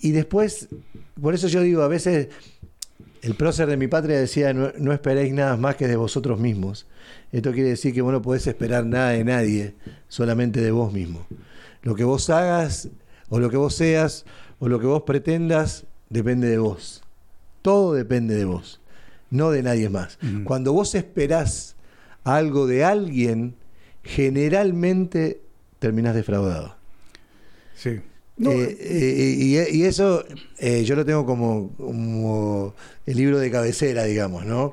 y 0.00 0.12
después, 0.12 0.68
por 1.20 1.34
eso 1.34 1.48
yo 1.48 1.62
digo, 1.62 1.82
a 1.82 1.88
veces 1.88 2.28
el 3.22 3.36
prócer 3.36 3.68
de 3.68 3.76
mi 3.76 3.86
patria 3.86 4.18
decía, 4.18 4.52
no, 4.52 4.92
esperéis 4.92 5.32
nada 5.32 5.56
más 5.56 5.76
que 5.76 5.86
de 5.86 5.94
vosotros 5.94 6.40
mismos. 6.40 6.86
Esto 7.30 7.52
quiere 7.52 7.70
decir 7.70 7.94
que 7.94 8.02
vos 8.02 8.12
no 8.12 8.20
podés 8.20 8.48
esperar 8.48 8.84
nada 8.84 9.10
de 9.10 9.24
nadie, 9.24 9.74
solamente 10.08 10.60
de 10.60 10.72
vos 10.72 10.92
mismo. 10.92 11.24
Lo 11.82 11.94
que 11.94 12.02
vos 12.02 12.28
hagas, 12.30 12.88
o 13.28 13.38
lo 13.38 13.48
que 13.48 13.56
vos 13.56 13.76
seas, 13.76 14.24
o 14.58 14.68
lo 14.68 14.80
que 14.80 14.86
vos 14.86 15.02
pretendas, 15.02 15.86
depende 16.10 16.48
de 16.48 16.58
vos. 16.58 17.04
Todo 17.62 17.94
depende 17.94 18.34
de 18.34 18.44
vos, 18.44 18.80
no 19.30 19.52
de 19.52 19.62
nadie 19.62 19.88
más. 19.88 20.18
Cuando 20.42 20.72
vos 20.72 20.96
esperás 20.96 21.76
algo 22.24 22.66
de 22.66 22.84
alguien, 22.84 23.54
generalmente 24.02 25.42
terminás 25.78 26.16
defraudado. 26.16 26.74
Sí. 27.76 28.00
Eh, 28.50 28.76
eh, 28.80 29.68
y, 29.70 29.84
eso 29.84 30.24
eh, 30.58 30.82
yo 30.84 30.96
lo 30.96 31.04
tengo 31.04 31.24
como, 31.24 32.74
el 33.06 33.16
libro 33.16 33.38
de 33.38 33.50
cabecera, 33.50 34.04
digamos, 34.04 34.44
¿no? 34.44 34.72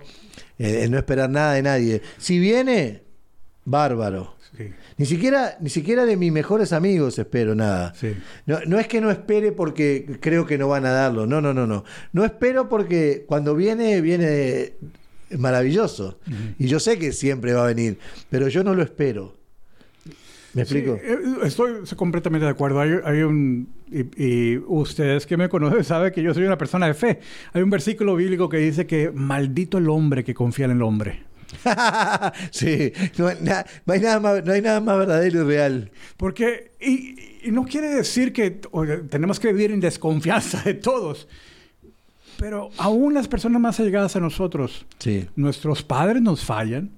El, 0.57 0.91
no 0.91 0.97
esperar 0.97 1.29
nada 1.29 1.53
de 1.53 1.61
nadie. 1.61 2.01
Si 2.17 2.39
viene, 2.39 3.03
bárbaro. 3.65 4.35
Ni 4.97 5.05
siquiera, 5.05 5.57
ni 5.61 5.69
siquiera 5.69 6.05
de 6.05 6.17
mis 6.17 6.33
mejores 6.33 6.73
amigos 6.73 7.17
espero 7.17 7.55
nada. 7.55 7.93
No, 8.45 8.77
es 8.77 8.87
que 8.87 8.99
no 8.99 9.09
espere 9.09 9.53
porque 9.53 10.17
creo 10.19 10.45
que 10.45 10.57
no 10.57 10.67
van 10.67 10.85
a 10.85 10.91
darlo. 10.91 11.25
No, 11.25 11.39
no, 11.39 11.53
no, 11.53 11.65
no. 11.65 11.85
No 12.11 12.25
espero 12.25 12.67
porque 12.67 13.23
cuando 13.25 13.55
viene, 13.55 14.01
viene 14.01 14.73
maravilloso. 15.37 16.19
Y 16.57 16.67
yo 16.67 16.79
sé 16.81 16.99
que 16.99 17.13
siempre 17.13 17.53
va 17.53 17.63
a 17.63 17.67
venir, 17.67 17.99
pero 18.29 18.49
yo 18.49 18.63
no 18.63 18.75
lo 18.75 18.83
espero. 18.83 19.38
¿Me 20.53 20.63
explico? 20.63 20.95
Eh, 20.95 21.17
estoy 21.43 21.81
completamente 21.95 22.45
de 22.45 22.51
acuerdo. 22.51 22.79
Hay, 22.79 23.21
un. 23.21 23.69
Y, 23.91 24.57
ustedes 24.57 25.25
que 25.25 25.37
me 25.37 25.49
conocen 25.49 25.83
saben 25.83 26.11
que 26.11 26.21
yo 26.21 26.33
soy 26.33 26.43
una 26.43 26.57
persona 26.57 26.87
de 26.87 26.93
fe. 26.93 27.19
Hay 27.53 27.61
un 27.61 27.69
versículo 27.69 28.15
bíblico 28.15 28.49
que 28.49 28.57
dice 28.57 28.87
que 28.87 29.11
maldito 29.11 29.77
el 29.77 29.89
hombre 29.89 30.23
que 30.23 30.33
confía 30.33 30.65
en 30.65 30.71
el 30.71 30.81
hombre. 30.81 31.23
sí, 32.51 32.91
no 33.17 33.27
hay, 33.27 33.37
nada 33.99 34.19
más, 34.19 34.45
no 34.45 34.53
hay 34.53 34.61
nada 34.61 34.79
más 34.81 34.97
verdadero 34.97 35.41
y 35.41 35.43
real. 35.43 35.91
Porque, 36.17 36.71
y, 36.79 37.51
no 37.51 37.65
quiere 37.65 37.89
decir 37.89 38.33
que 38.33 38.59
tenemos 39.09 39.39
que 39.39 39.51
vivir 39.53 39.71
en 39.71 39.79
desconfianza 39.79 40.61
de 40.63 40.75
todos, 40.75 41.27
pero 42.37 42.69
aún 42.77 43.13
las 43.13 43.27
personas 43.27 43.61
más 43.61 43.79
allegadas 43.79 44.15
a 44.15 44.19
nosotros, 44.19 44.85
sí. 44.99 45.27
nuestros 45.35 45.83
padres 45.83 46.21
nos 46.21 46.43
fallan, 46.43 46.91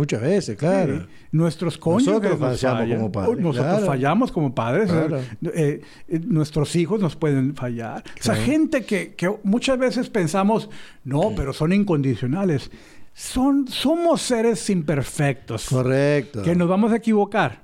Muchas 0.00 0.22
veces, 0.22 0.56
claro. 0.56 1.06
Nuestros 1.30 1.76
cónyuges 1.76 2.38
nosotros 2.40 2.58
fallamos 2.62 2.96
como 2.96 3.12
padres. 3.12 3.38
Nosotros 3.38 3.84
fallamos 3.84 4.32
como 4.32 4.54
padres. 4.54 4.90
Eh, 4.90 5.82
eh, 6.08 6.20
nuestros 6.26 6.74
hijos 6.74 6.98
nos 7.02 7.16
pueden 7.16 7.54
fallar. 7.54 8.02
O 8.18 8.22
sea, 8.22 8.34
gente 8.34 8.86
que, 8.86 9.14
muchas 9.42 9.78
veces 9.78 10.08
pensamos, 10.08 10.70
no, 11.04 11.34
pero 11.36 11.52
son 11.52 11.74
incondicionales. 11.74 12.70
Son, 13.12 13.68
somos 13.68 14.22
seres 14.22 14.70
imperfectos. 14.70 15.68
Correcto. 15.68 16.40
Que 16.40 16.54
nos 16.54 16.66
vamos 16.66 16.92
a 16.92 16.96
equivocar. 16.96 17.60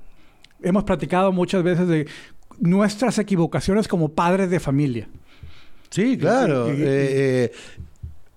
Hemos 0.60 0.84
platicado 0.84 1.32
muchas 1.32 1.62
veces 1.62 1.88
de 1.88 2.06
nuestras 2.58 3.18
equivocaciones 3.18 3.88
como 3.88 4.10
padres 4.10 4.50
de 4.50 4.60
familia. 4.60 5.08
Sí, 5.88 6.18
claro. 6.18 6.66
Eh, 6.68 7.50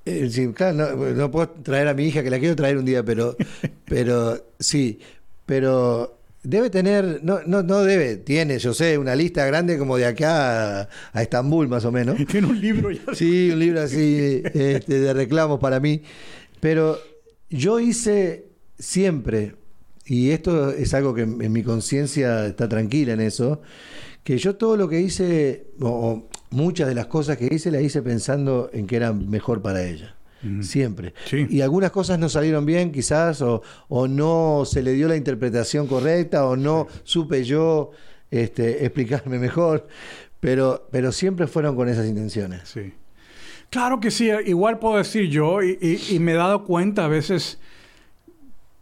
eh, 0.10 0.54
claro, 0.54 0.96
no, 1.14 1.32
puedo 1.32 1.50
traer 1.50 1.88
a 1.88 1.94
mi 1.94 2.06
hija, 2.06 2.24
que 2.24 2.30
la 2.30 2.40
quiero 2.40 2.56
traer 2.56 2.78
un 2.78 2.86
día, 2.86 3.04
pero, 3.04 3.36
pero 3.86 4.46
sí, 4.60 5.00
pero 5.46 6.20
debe 6.44 6.70
tener, 6.70 7.20
no, 7.24 7.40
no, 7.46 7.64
no 7.64 7.84
debe, 7.84 8.18
tiene, 8.18 8.60
yo 8.60 8.74
sé, 8.74 8.98
una 8.98 9.16
lista 9.16 9.46
grande 9.46 9.78
como 9.78 9.98
de 9.98 10.06
acá 10.06 10.90
a, 11.14 11.22
Estambul, 11.22 11.68
más 11.68 11.86
o 11.86 11.92
menos. 11.92 12.18
Tiene 12.28 12.48
un 12.48 12.60
libro 12.60 12.92
ya. 12.92 13.14
Sí, 13.14 13.52
un 13.52 13.60
libro 13.60 13.82
así 13.82 14.42
este, 14.46 15.00
de 15.00 15.14
reclamos 15.14 15.60
para 15.60 15.80
mí. 15.80 16.02
Pero 16.60 16.98
yo 17.50 17.80
hice 17.80 18.46
siempre, 18.78 19.56
y 20.06 20.32
esto 20.32 20.72
es 20.72 20.94
algo 20.94 21.14
que 21.14 21.22
en 21.22 21.52
mi 21.52 21.64
conciencia 21.64 22.48
está 22.48 22.68
tranquila 22.68 23.14
en 23.14 23.22
eso, 23.22 23.62
que 24.30 24.38
yo 24.38 24.58
todo 24.58 24.78
lo 24.78 24.88
que 24.88 25.02
hice, 25.02 25.72
o, 25.82 26.28
muchas 26.52 26.88
de 26.88 26.94
las 26.94 27.08
cosas 27.08 27.36
que 27.36 27.48
hice, 27.52 27.72
las 27.72 27.82
hice 27.82 28.04
pensando 28.04 28.70
en 28.72 28.86
que 28.86 28.96
era 28.96 29.12
mejor 29.12 29.64
para 29.64 29.84
ella. 29.84 30.18
Siempre. 30.62 31.16
Y 31.32 31.62
algunas 31.62 31.90
cosas 31.90 32.20
no 32.20 32.30
salieron 32.30 32.64
bien, 32.64 32.92
quizás, 32.92 33.42
o, 33.42 33.64
no 34.08 34.66
se 34.68 34.84
le 34.84 34.94
dio 34.94 35.08
la 35.08 35.16
interpretación 35.16 35.88
correcta, 35.88 36.46
o 36.46 36.56
no 36.56 36.86
supe 37.02 37.44
yo 37.44 37.90
este, 38.30 38.86
explicarme 38.86 39.40
mejor, 39.40 39.88
pero, 40.40 40.88
pero 40.92 41.12
siempre 41.12 41.48
fueron 41.48 41.76
con 41.76 41.90
esas 41.90 42.06
intenciones. 42.06 42.70
Sí. 42.70 42.94
Claro 43.72 44.00
que 44.00 44.12
sí, 44.12 44.30
igual 44.46 44.78
puedo 44.78 44.98
decir 44.98 45.28
yo, 45.32 45.64
y, 45.64 46.20
me 46.20 46.34
he 46.34 46.36
dado 46.36 46.66
cuenta 46.66 47.06
a 47.06 47.08
veces 47.08 47.58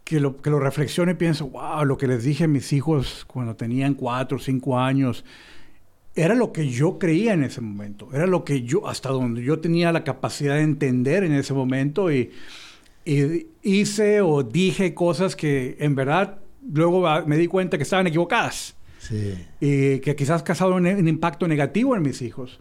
que 0.08 0.20
lo, 0.20 0.38
que 0.38 0.48
lo 0.48 0.58
reflexiono 0.58 1.10
y 1.10 1.16
pienso, 1.16 1.48
wow, 1.48 1.84
lo 1.84 1.98
que 1.98 2.06
les 2.06 2.24
dije 2.24 2.44
a 2.44 2.48
mis 2.48 2.72
hijos 2.72 3.26
cuando 3.26 3.56
tenían 3.56 3.92
cuatro 3.92 4.38
o 4.38 4.40
cinco 4.40 4.78
años, 4.78 5.22
era 6.14 6.34
lo 6.34 6.50
que 6.50 6.66
yo 6.66 6.98
creía 6.98 7.34
en 7.34 7.44
ese 7.44 7.60
momento, 7.60 8.08
era 8.14 8.26
lo 8.26 8.42
que 8.42 8.62
yo, 8.62 8.88
hasta 8.88 9.10
donde 9.10 9.42
yo 9.42 9.58
tenía 9.58 9.92
la 9.92 10.04
capacidad 10.04 10.54
de 10.54 10.62
entender 10.62 11.24
en 11.24 11.34
ese 11.34 11.52
momento 11.52 12.10
y, 12.10 12.30
y 13.04 13.48
hice 13.62 14.22
o 14.22 14.42
dije 14.42 14.94
cosas 14.94 15.36
que 15.36 15.76
en 15.78 15.94
verdad 15.94 16.38
luego 16.72 17.04
me 17.26 17.36
di 17.36 17.46
cuenta 17.46 17.76
que 17.76 17.82
estaban 17.82 18.06
equivocadas. 18.06 18.76
Sí. 19.00 19.34
Y 19.60 19.98
que 19.98 20.16
quizás 20.16 20.42
causado 20.42 20.74
un, 20.74 20.86
un, 20.86 21.06
impacto 21.06 21.46
negativo 21.46 21.94
en 21.94 22.00
mis 22.00 22.22
hijos. 22.22 22.60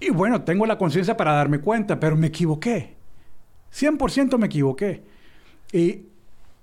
Y 0.00 0.10
bueno, 0.10 0.42
tengo 0.42 0.66
la 0.66 0.76
conciencia 0.76 1.16
para 1.16 1.34
darme 1.34 1.60
cuenta, 1.60 2.00
pero 2.00 2.16
me 2.16 2.26
equivoqué. 2.26 2.96
100% 3.72 4.38
me 4.38 4.46
equivoqué. 4.46 5.02
Y 5.72 6.09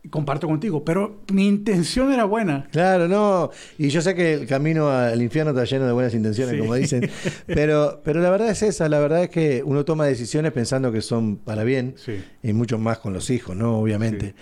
comparto 0.09 0.47
contigo, 0.47 0.83
pero 0.83 1.21
mi 1.31 1.47
intención 1.47 2.11
era 2.11 2.25
buena. 2.25 2.67
Claro, 2.71 3.07
no, 3.07 3.49
y 3.77 3.89
yo 3.89 4.01
sé 4.01 4.15
que 4.15 4.33
el 4.33 4.47
camino 4.47 4.89
al 4.89 5.21
infierno 5.21 5.51
está 5.51 5.65
lleno 5.65 5.85
de 5.85 5.93
buenas 5.93 6.13
intenciones, 6.13 6.59
como 6.59 6.75
dicen, 6.75 7.09
pero, 7.47 8.01
pero 8.03 8.21
la 8.21 8.29
verdad 8.29 8.49
es 8.49 8.61
esa, 8.63 8.89
la 8.89 8.99
verdad 8.99 9.23
es 9.23 9.29
que 9.29 9.63
uno 9.65 9.85
toma 9.85 10.05
decisiones 10.05 10.51
pensando 10.51 10.91
que 10.91 11.01
son 11.01 11.37
para 11.37 11.63
bien, 11.63 11.95
y 12.43 12.53
mucho 12.53 12.77
más 12.77 12.99
con 12.99 13.13
los 13.13 13.29
hijos, 13.29 13.55
¿no? 13.55 13.79
Obviamente. 13.79 14.35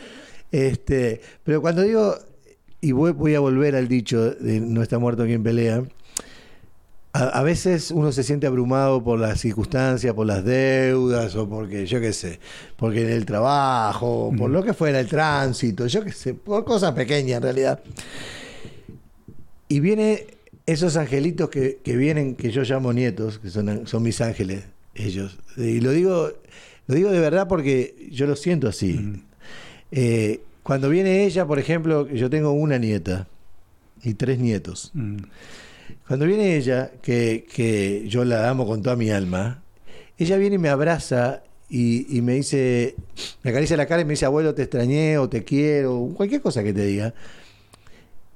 Este, 0.51 1.21
pero 1.43 1.61
cuando 1.61 1.81
digo, 1.81 2.15
y 2.81 2.91
voy, 2.91 3.11
voy 3.11 3.35
a 3.35 3.39
volver 3.39 3.75
al 3.75 3.87
dicho 3.87 4.31
de 4.31 4.59
no 4.59 4.81
está 4.81 4.99
muerto 4.99 5.25
quien 5.25 5.43
pelea, 5.43 5.83
a, 7.15 7.43
veces 7.43 7.91
uno 7.91 8.11
se 8.11 8.23
siente 8.23 8.45
abrumado 8.45 9.01
por 9.01 9.17
las 9.17 9.39
circunstancias, 9.39 10.13
por 10.13 10.27
las 10.27 10.43
deudas, 10.43 11.33
o 11.35 11.47
porque, 11.47 11.85
yo 11.85 12.01
qué 12.01 12.11
sé, 12.11 12.39
porque 12.75 13.03
en 13.03 13.09
el 13.09 13.25
trabajo, 13.25 14.33
por 14.37 14.49
lo 14.49 14.61
que 14.63 14.73
fuera, 14.73 14.99
el 14.99 15.07
tránsito, 15.07 15.87
yo 15.87 16.03
qué 16.03 16.11
sé, 16.11 16.33
por 16.33 16.65
cosas 16.65 16.91
pequeñas 16.91 17.37
en 17.37 17.43
realidad. 17.43 17.79
Y 19.69 19.79
viene 19.79 20.27
esos 20.65 20.97
angelitos 20.97 21.49
que, 21.49 21.79
vienen, 21.85 22.35
que 22.35 22.51
yo 22.51 22.63
llamo 22.63 22.91
nietos, 22.91 23.39
que 23.39 23.49
son, 23.49 23.87
son 23.87 24.03
mis 24.03 24.19
ángeles, 24.19 24.65
ellos. 24.93 25.37
Y 25.55 25.79
lo 25.79 25.91
digo, 25.91 26.33
lo 26.87 26.95
digo 26.95 27.11
de 27.11 27.19
verdad 27.19 27.47
porque 27.47 28.09
yo 28.11 28.27
lo 28.27 28.35
siento 28.35 28.67
así. 28.67 29.23
Eh, 29.91 30.41
cuando 30.63 30.89
viene 30.89 31.23
ella, 31.23 31.45
por 31.45 31.59
ejemplo, 31.59 32.09
yo 32.09 32.29
tengo 32.29 32.51
una 32.51 32.77
nieta 32.77 33.27
y 34.03 34.15
tres 34.15 34.37
nietos. 34.37 34.91
Cuando 36.07 36.27
viene 36.27 36.55
ella, 36.55 36.91
que, 37.01 38.05
yo 38.07 38.25
la 38.25 38.49
amo 38.49 38.67
con 38.67 38.83
toda 38.83 38.95
mi 38.95 39.09
alma, 39.09 39.63
ella 40.17 40.37
viene 40.37 40.55
y 40.55 40.59
me 40.59 40.69
abraza 40.69 41.41
y, 41.67 42.21
me 42.21 42.33
dice, 42.33 42.95
me 43.41 43.49
acaricia 43.49 43.75
la 43.75 43.87
cara 43.87 44.01
y 44.01 44.05
me 44.05 44.11
dice, 44.11 44.25
abuelo, 44.25 44.53
te 44.53 44.63
extrañé 44.63 45.17
o 45.17 45.27
te 45.27 45.43
quiero, 45.43 46.11
cualquier 46.15 46.41
cosa 46.41 46.63
que 46.63 46.73
te 46.73 46.85
diga. 46.85 47.13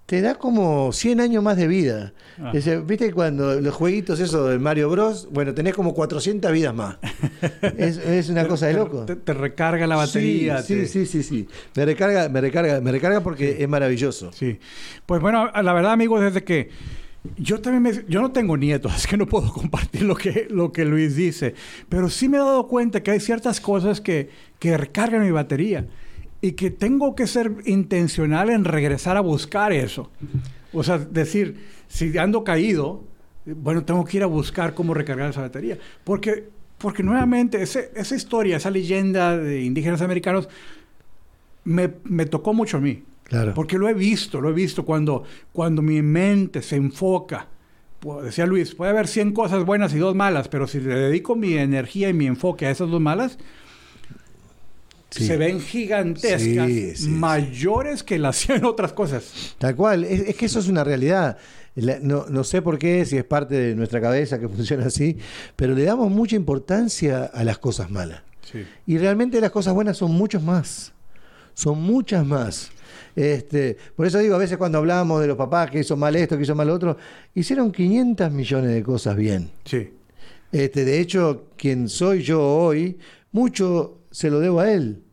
Te 0.08 0.22
da 0.22 0.34
como 0.34 0.92
100 0.92 1.20
años 1.20 1.44
más 1.44 1.56
de 1.56 1.68
vida. 1.68 2.14
Ah. 2.40 2.52
¿Viste 2.84 3.14
cuando 3.14 3.62
los 3.62 3.76
jueguitos 3.76 4.20
esos 4.20 4.50
del 4.50 4.60
Mario 4.60 4.90
Bros? 4.90 5.28
Bueno, 5.32 5.54
tenés 5.54 5.76
como 5.76 5.94
400 5.94 6.52
vidas 6.52 6.74
más. 6.74 6.98
es, 7.78 8.30
una 8.30 8.48
cosa 8.48 8.66
de 8.66 8.74
loco. 8.74 9.06
Te, 9.06 9.34
recarga 9.36 9.86
la 9.86 9.98
batería. 9.98 10.64
Sí, 10.64 10.88
sí, 10.88 11.06
sí, 11.06 11.22
sí, 11.22 11.48
Me 11.76 11.86
recarga, 11.86 12.28
me 12.28 12.42
recarga, 12.42 12.82
me 12.82 12.92
recarga 12.92 13.22
porque 13.22 13.58
es 13.60 13.70
maravilloso. 13.70 14.32
Sí. 14.34 14.58
Pues 15.06 15.22
bueno, 15.22 15.52
la 15.52 15.74
verdad, 15.74 15.92
amigos, 15.92 16.22
desde 16.22 16.44
que 16.44 16.72
yo 17.38 17.60
también 17.60 18.06
yo 18.08 18.22
no 18.22 18.32
tengo 18.32 18.58
nietos, 18.58 18.96
es 18.98 19.08
que 19.08 19.18
no 19.18 19.26
puedo 19.26 19.52
compartir 19.52 20.04
lo 20.04 20.16
que, 20.16 20.48
lo 20.50 20.72
que 20.72 20.86
Luis 20.86 21.16
dice, 21.16 21.56
pero 21.90 22.10
sí 22.10 22.30
me 22.30 22.38
he 22.38 22.42
dado 22.42 22.68
cuenta 22.68 23.04
que 23.04 23.12
hay 23.12 23.20
ciertas 23.20 23.60
cosas 23.60 24.02
que, 24.02 24.30
que 24.60 24.78
recargan 24.78 25.24
mi 25.24 25.32
batería 25.32 25.88
y 26.42 26.54
que 26.54 26.72
tengo 26.72 27.16
que 27.16 27.28
ser 27.28 27.52
intencional 27.66 28.50
en 28.50 28.64
regresar 28.64 29.18
a 29.18 29.22
buscar 29.22 29.74
eso. 29.74 30.10
O 30.72 30.84
sea, 30.84 30.98
decir, 30.98 31.66
si 31.88 32.18
ando 32.18 32.44
caído, 32.44 33.04
bueno, 33.46 33.84
tengo 33.84 34.06
que 34.06 34.18
ir 34.18 34.24
a 34.24 34.28
buscar 34.28 34.74
cómo 34.74 34.94
recargar 34.94 35.32
esa 35.32 35.42
batería. 35.42 35.78
Porque, 36.06 36.48
porque 36.78 37.04
nuevamente, 37.04 37.62
esa 37.62 38.16
historia, 38.16 38.56
esa 38.56 38.70
leyenda 38.70 39.38
de 39.38 39.64
indígenas 39.64 40.02
americanos, 40.02 40.48
me, 41.66 41.92
me 42.06 42.26
tocó 42.26 42.54
mucho 42.54 42.78
a 42.78 42.80
mí. 42.80 43.04
Porque 43.54 43.78
lo 43.78 43.88
he 43.88 43.94
visto, 43.94 44.42
lo 44.42 44.50
he 44.50 44.54
visto 44.54 44.86
cuando, 44.86 45.24
cuando 45.54 45.82
mi 45.82 46.02
mente 46.02 46.62
se 46.62 46.76
enfoca. 46.76 47.48
Decía 48.24 48.46
Luis, 48.46 48.74
puede 48.74 48.92
haber 48.92 49.08
100 49.08 49.34
cosas 49.34 49.66
buenas 49.66 49.94
y 49.94 49.98
dos 49.98 50.16
malas, 50.16 50.48
pero 50.48 50.68
si 50.68 50.80
le 50.80 50.96
dedico 50.96 51.36
mi 51.36 51.54
energía 51.54 52.10
y 52.10 52.14
mi 52.14 52.28
enfoque 52.28 52.66
a 52.66 52.72
esas 52.72 52.90
dos 52.90 53.02
malas, 53.02 53.38
se 55.10 55.38
ven 55.38 55.60
gigantescas, 55.60 57.02
mayores 57.02 58.04
que 58.04 58.20
las 58.20 58.36
100 58.46 58.66
otras 58.66 58.94
cosas. 58.94 59.56
Tal 59.58 59.76
cual, 59.76 60.04
es, 60.04 60.36
que 60.36 60.46
eso 60.46 60.60
es 60.60 60.68
una 60.68 60.84
realidad. 60.84 61.38
no, 61.76 62.26
no, 62.30 62.44
sé 62.44 62.62
por 62.62 62.78
qué, 62.78 63.06
si 63.06 63.18
es 63.18 63.26
parte 63.26 63.56
de 63.56 63.76
nuestra 63.76 64.00
cabeza 64.00 64.40
que 64.40 64.48
funciona 64.50 64.86
así, 64.86 65.18
pero 65.56 65.74
le 65.74 65.84
damos 65.84 66.10
mucha 66.12 66.36
importancia 66.36 67.26
a 67.26 67.44
las 67.44 67.58
cosas 67.58 67.90
malas. 67.90 68.22
Y 68.88 68.98
realmente 68.98 69.40
las 69.42 69.52
cosas 69.52 69.74
buenas 69.74 69.98
son 69.98 70.12
muchas 70.12 70.42
más. 70.42 70.94
Son 71.54 71.80
muchas 71.82 72.26
más. 72.26 72.72
Este, 73.20 73.76
por 73.98 74.08
eso 74.08 74.18
digo, 74.20 74.36
a 74.36 74.38
veces 74.38 74.58
cuando 74.58 74.78
hablamos 74.78 75.20
de 75.20 75.28
los 75.28 75.36
papás 75.36 75.70
que 75.70 75.80
hizo 75.80 75.98
mal 75.98 76.16
esto, 76.16 76.38
que 76.38 76.44
hizo 76.44 76.56
mal 76.56 76.70
otro, 76.70 76.96
hicieron 77.36 77.70
500 77.70 78.32
millones 78.32 78.74
de 78.74 78.82
cosas 78.82 79.18
bien. 79.18 79.50
Sí. 79.66 79.92
Este, 80.54 80.86
de 80.86 81.02
hecho, 81.02 81.48
quien 81.58 81.90
soy 81.90 82.22
yo 82.22 82.42
hoy, 82.42 82.98
mucho 83.34 84.04
se 84.10 84.30
lo 84.30 84.40
debo 84.40 84.62
a 84.62 84.72
él 84.72 85.04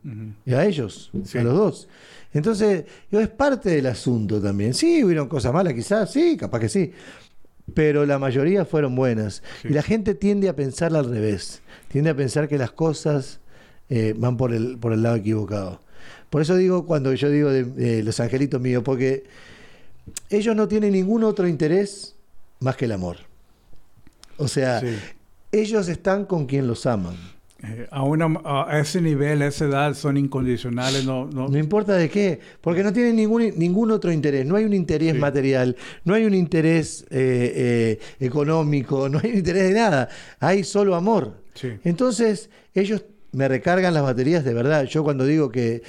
y 0.45 0.53
a 0.53 0.63
ellos, 0.63 1.11
a 1.13 1.43
los 1.43 1.53
dos. 1.53 1.89
Entonces, 2.31 2.85
es 3.11 3.27
parte 3.27 3.71
del 3.71 3.87
asunto 3.87 4.41
también. 4.41 4.73
Sí, 4.73 5.03
hubieron 5.03 5.27
cosas 5.27 5.51
malas 5.51 5.73
quizás, 5.73 6.09
sí, 6.09 6.37
capaz 6.37 6.61
que 6.61 6.69
sí, 6.69 6.93
pero 7.73 8.05
la 8.05 8.19
mayoría 8.19 8.63
fueron 8.63 8.95
buenas. 8.95 9.43
Y 9.65 9.73
la 9.73 9.83
gente 9.83 10.15
tiende 10.15 10.47
a 10.47 10.55
pensar 10.55 10.95
al 10.95 11.09
revés, 11.09 11.61
tiende 11.89 12.11
a 12.11 12.15
pensar 12.15 12.47
que 12.47 12.57
las 12.57 12.71
cosas 12.71 13.41
eh, 13.89 14.15
van 14.17 14.37
por 14.37 14.53
el, 14.53 14.77
por 14.77 14.93
el 14.93 15.03
lado 15.03 15.17
equivocado. 15.17 15.81
Por 16.29 16.41
eso 16.41 16.55
digo, 16.55 16.85
cuando 16.85 17.13
yo 17.13 17.29
digo 17.29 17.49
de, 17.49 18.03
los 18.03 18.19
angelitos 18.19 18.59
míos, 18.59 18.83
porque 18.83 19.23
ellos 20.29 20.55
no 20.55 20.67
tienen 20.67 20.93
ningún 20.93 21.23
otro 21.23 21.47
interés 21.47 22.15
más 22.59 22.75
que 22.75 22.85
el 22.85 22.91
amor. 22.91 23.17
O 24.37 24.47
sea, 24.47 24.81
ellos 25.51 25.87
están 25.87 26.25
con 26.25 26.45
quien 26.45 26.67
los 26.67 26.85
aman. 26.85 27.15
Eh, 27.63 27.87
a, 27.89 28.65
a, 28.67 28.79
ese 28.79 29.01
nivel, 29.01 29.41
a 29.41 29.47
esa 29.47 29.65
edad, 29.65 29.93
son 29.95 30.17
incondicionales. 30.17 31.05
No, 31.05 31.25
no... 31.25 31.47
no 31.47 31.57
importa 31.57 31.93
de 31.93 32.09
qué, 32.09 32.39
porque 32.61 32.83
no 32.83 32.93
tienen 32.93 33.15
ningún, 33.15 33.51
ningún 33.57 33.91
otro 33.91 34.11
interés. 34.11 34.45
No 34.45 34.55
hay 34.55 34.65
un 34.65 34.73
interés 34.73 35.15
material, 35.15 35.75
no 36.03 36.13
hay 36.13 36.25
un 36.25 36.35
interés 36.35 37.03
eh, 37.09 37.97
eh, 37.99 37.99
económico, 38.19 39.09
no 39.09 39.19
hay 39.23 39.31
un 39.31 39.37
interés 39.37 39.69
de 39.69 39.73
nada. 39.73 40.09
Hay 40.39 40.63
solo 40.63 40.93
amor. 40.95 41.41
Entonces, 41.83 42.51
ellos 42.75 43.03
me 43.37 43.47
recargan 43.47 43.93
las 43.93 44.01
baterías 44.01 44.43
de 44.43 44.51
verdad. 44.51 44.85
Yo 44.85 45.03
cuando 45.03 45.23
digo 45.23 45.51
que 45.51 45.83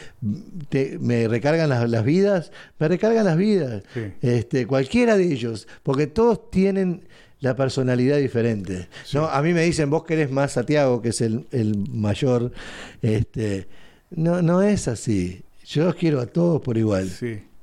me 1.00 1.28
recargan 1.28 1.70
las, 1.70 2.04
vidas, 2.04 2.52
me 2.78 2.88
recargan 2.88 3.24
las 3.24 3.38
vidas. 3.38 3.84
Este, 4.20 4.66
cualquiera 4.66 5.16
de 5.16 5.32
ellos, 5.32 5.66
porque 5.82 6.06
todos 6.06 6.50
tienen 6.50 7.08
la 7.40 7.56
personalidad 7.56 8.18
diferente. 8.18 8.88
¿no? 9.14 9.28
A 9.28 9.40
mí 9.40 9.54
me 9.54 9.62
dicen, 9.62 9.88
vos 9.88 10.04
querés 10.04 10.30
más 10.30 10.52
Santiago, 10.52 11.00
que 11.00 11.08
es 11.08 11.22
el, 11.22 11.86
mayor. 11.90 12.52
Este, 13.00 13.66
no, 14.10 14.42
no 14.42 14.60
es 14.60 14.86
así. 14.86 15.40
Yo 15.64 15.86
los 15.86 15.94
quiero 15.94 16.20
a 16.20 16.26
todos 16.26 16.60
por 16.60 16.76
igual. 16.76 17.10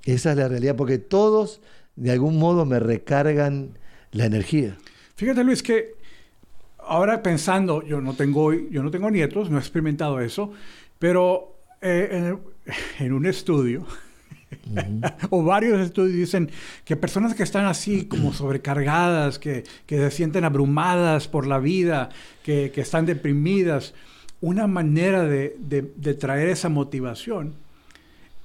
Esa 0.03 0.31
es 0.31 0.37
la 0.37 0.47
realidad, 0.47 0.75
porque 0.75 0.97
todos 0.97 1.61
de 1.95 2.09
algún 2.09 2.39
modo 2.39 2.65
me 2.65 2.79
recargan 2.79 3.77
la 4.11 4.25
energía. 4.25 4.77
Fíjate 5.15 5.43
Luis 5.43 5.61
que 5.61 5.94
ahora 6.87 7.21
pensando, 7.23 7.83
yo 7.83 8.01
no 8.01 8.13
tengo, 8.13 8.53
yo 8.53 8.83
no 8.83 8.91
tengo 8.91 9.09
nietos, 9.11 9.49
no 9.49 9.57
he 9.57 9.59
experimentado 9.59 10.19
eso, 10.19 10.51
pero 10.99 11.57
eh, 11.81 12.35
en, 12.99 13.13
un 13.13 13.25
estudio, 13.25 13.85
o 15.29 15.43
varios 15.43 15.79
estudios 15.79 16.15
dicen 16.15 16.49
que 16.83 16.95
personas 16.95 17.33
que 17.35 17.43
están 17.43 17.65
así 17.65 18.05
como 18.05 18.33
sobrecargadas, 18.33 19.39
que, 19.39 19.63
se 19.87 20.11
sienten 20.11 20.43
abrumadas 20.45 21.27
por 21.27 21.47
la 21.47 21.59
vida, 21.59 22.09
que, 22.43 22.71
están 22.75 23.05
deprimidas, 23.05 23.93
una 24.41 24.67
manera 24.67 25.23
de, 25.23 26.17
traer 26.19 26.49
esa 26.49 26.69
motivación 26.69 27.55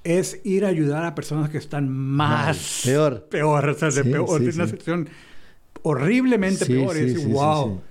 es 0.03 0.41
ir 0.45 0.65
a 0.65 0.69
ayudar 0.69 1.05
a 1.05 1.15
personas 1.15 1.51
que 1.51 1.59
están 1.59 1.91
más... 1.91 2.83
peor. 2.87 3.27
Peor, 3.29 3.69
o 3.69 3.75
sea, 3.75 3.91
de 3.91 4.03
peor, 4.03 4.41
una 4.41 4.67
situación 4.67 5.11
horriblemente 5.83 6.65
peor. 6.65 6.97
y 6.97 7.01
decir, 7.01 7.29
wow 7.29 7.83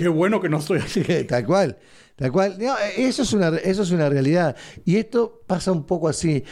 Qué 0.00 0.08
bueno 0.08 0.40
que 0.40 0.48
no 0.48 0.60
estoy 0.60 0.78
así. 0.78 1.02
tal 1.28 1.44
cual, 1.44 1.76
tal 2.16 2.32
cual. 2.32 2.56
eso, 2.96 3.20
es 3.20 3.34
una, 3.34 3.48
eso 3.48 3.82
es 3.82 3.90
una 3.90 4.08
realidad. 4.08 4.56
Y 4.86 4.96
esto 4.96 5.42
pasa 5.46 5.72
un 5.72 5.84
poco 5.84 6.08
así. 6.08 6.42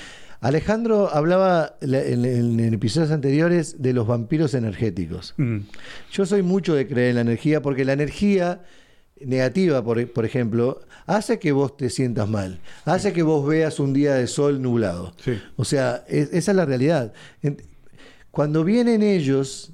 Alejandro 0.42 1.08
hablaba 1.10 1.78
en, 1.80 2.60
episodios 2.74 3.10
anteriores 3.10 3.80
de 3.80 3.94
los 3.94 4.06
vampiros 4.06 4.52
energéticos. 4.52 5.32
Mm. 5.38 5.60
Yo 6.12 6.26
soy 6.26 6.42
mucho 6.42 6.74
de 6.74 6.86
creer 6.86 7.08
en 7.08 7.14
la 7.14 7.20
energía 7.22 7.62
porque 7.62 7.86
la 7.86 7.94
energía 7.94 8.64
negativa, 9.18 9.82
por, 9.82 10.24
ejemplo, 10.26 10.82
hace 11.06 11.38
que 11.38 11.52
vos 11.52 11.74
te 11.74 11.88
sientas 11.88 12.28
mal, 12.28 12.60
hace 12.84 13.14
que 13.14 13.22
vos 13.22 13.46
veas 13.46 13.80
un 13.80 13.94
día 13.94 14.12
de 14.12 14.26
sol 14.26 14.60
nublado. 14.60 15.14
O 15.56 15.64
sea, 15.64 16.04
esa 16.06 16.36
es 16.36 16.54
la 16.54 16.66
realidad. 16.66 17.14
Cuando 18.30 18.62
vienen 18.62 19.02
ellos 19.02 19.72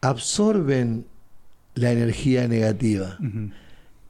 absorben 0.00 1.06
la 1.78 1.92
energía 1.92 2.48
negativa 2.48 3.18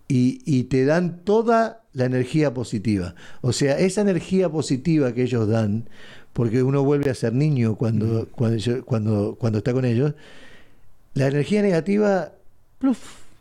y, 0.09 0.41
y 0.45 0.65
te 0.65 0.85
dan 0.85 1.21
toda 1.25 1.83
la 1.93 2.05
energía 2.07 2.55
positiva. 2.55 3.15
O 3.41 3.53
sea, 3.53 3.79
esa 3.79 4.01
energía 4.01 4.49
positiva 4.49 5.13
que 5.13 5.23
ellos 5.25 5.49
dan, 5.49 5.85
porque 6.33 6.63
uno 6.63 6.83
vuelve 6.85 7.11
a 7.11 7.15
ser 7.15 7.33
niño 7.35 7.75
cuando, 7.77 8.29
cuando, 8.33 8.57
yo- 8.57 8.85
cuando, 8.85 9.37
cuando 9.39 9.59
está 9.59 9.73
con 9.73 9.85
ellos, 9.85 10.15
la 11.15 11.27
energía 11.27 11.63
negativa 11.63 12.33
pluf, 12.79 12.99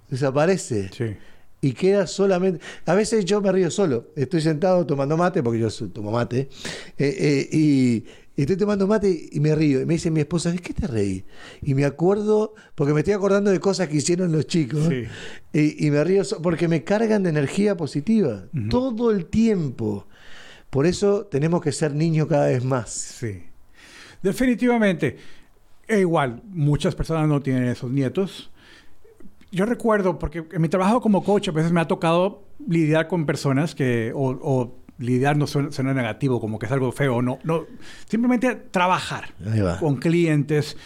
desaparece 0.09 0.89
Sí. 0.91 1.15
y 1.61 1.73
queda 1.73 2.07
solamente. 2.07 2.59
A 2.85 2.95
veces 2.95 3.23
yo 3.25 3.39
me 3.41 3.51
río 3.51 3.69
solo. 3.69 4.07
Estoy 4.15 4.41
sentado 4.41 4.85
tomando 4.85 5.15
mate, 5.15 5.43
porque 5.43 5.59
yo 5.59 5.69
tomo 5.89 6.11
mate, 6.11 6.49
eh, 6.97 7.15
eh, 7.19 7.49
y 7.51 8.03
estoy 8.43 8.57
tomando 8.57 8.85
mate 8.87 9.29
y 9.31 9.39
me 9.39 9.55
río. 9.55 9.81
Y 9.81 9.85
me 9.85 9.93
dice 9.95 10.11
mi 10.11 10.19
esposa, 10.19 10.51
¿de 10.51 10.59
qué 10.59 10.73
te 10.73 10.85
reí? 10.87 11.25
Y 11.61 11.73
me 11.73 11.85
acuerdo, 11.85 12.53
porque 12.75 12.93
me 12.93 12.99
estoy 13.01 13.13
acordando 13.13 13.49
de 13.51 13.59
cosas 13.59 13.87
que 13.87 13.97
hicieron 13.97 14.31
los 14.31 14.45
chicos, 14.47 14.87
Sí. 14.87 15.03
y, 15.53 15.87
y 15.87 15.91
me 15.91 16.03
río 16.03 16.23
porque 16.43 16.67
me 16.67 16.83
cargan 16.83 17.23
de 17.23 17.29
energía 17.29 17.75
positiva 17.75 18.45
todo 18.69 19.11
el 19.11 19.25
tiempo. 19.25 20.07
Por 20.69 20.85
eso 20.85 21.25
tenemos 21.25 21.61
que 21.61 21.71
ser 21.71 21.93
niños 21.95 22.27
cada 22.27 22.47
vez 22.47 22.63
más. 22.63 22.89
Sí. 22.91 23.41
Definitivamente. 24.21 25.17
E 25.87 25.99
igual, 26.01 26.41
muchas 26.49 26.95
personas 26.95 27.27
no 27.29 27.41
tienen 27.41 27.63
esos 27.65 27.89
nietos. 27.89 28.51
Yo 29.51 29.65
recuerdo, 29.65 30.19
porque 30.19 30.43
en 30.51 30.61
mi 30.61 30.67
trabajo 30.67 30.99
como 30.99 31.23
coach 31.23 31.47
a 31.47 31.51
veces 31.53 31.71
me 31.71 31.79
ha 31.79 31.87
tocado 31.87 32.43
lidiar 32.67 33.07
con 33.07 33.25
personas 33.25 33.73
que, 33.73 34.11
o, 34.13 34.31
o 34.41 34.75
lidiar 34.99 35.37
no 35.37 35.47
suena, 35.47 35.71
suena 35.71 35.93
negativo, 35.93 36.39
como 36.39 36.59
que 36.59 36.65
es 36.65 36.71
algo 36.71 36.91
feo, 36.91 37.21
no, 37.21 37.39
no, 37.43 37.65
simplemente 38.07 38.55
trabajar 38.55 39.29
con 39.79 39.97
clientes 39.97 40.77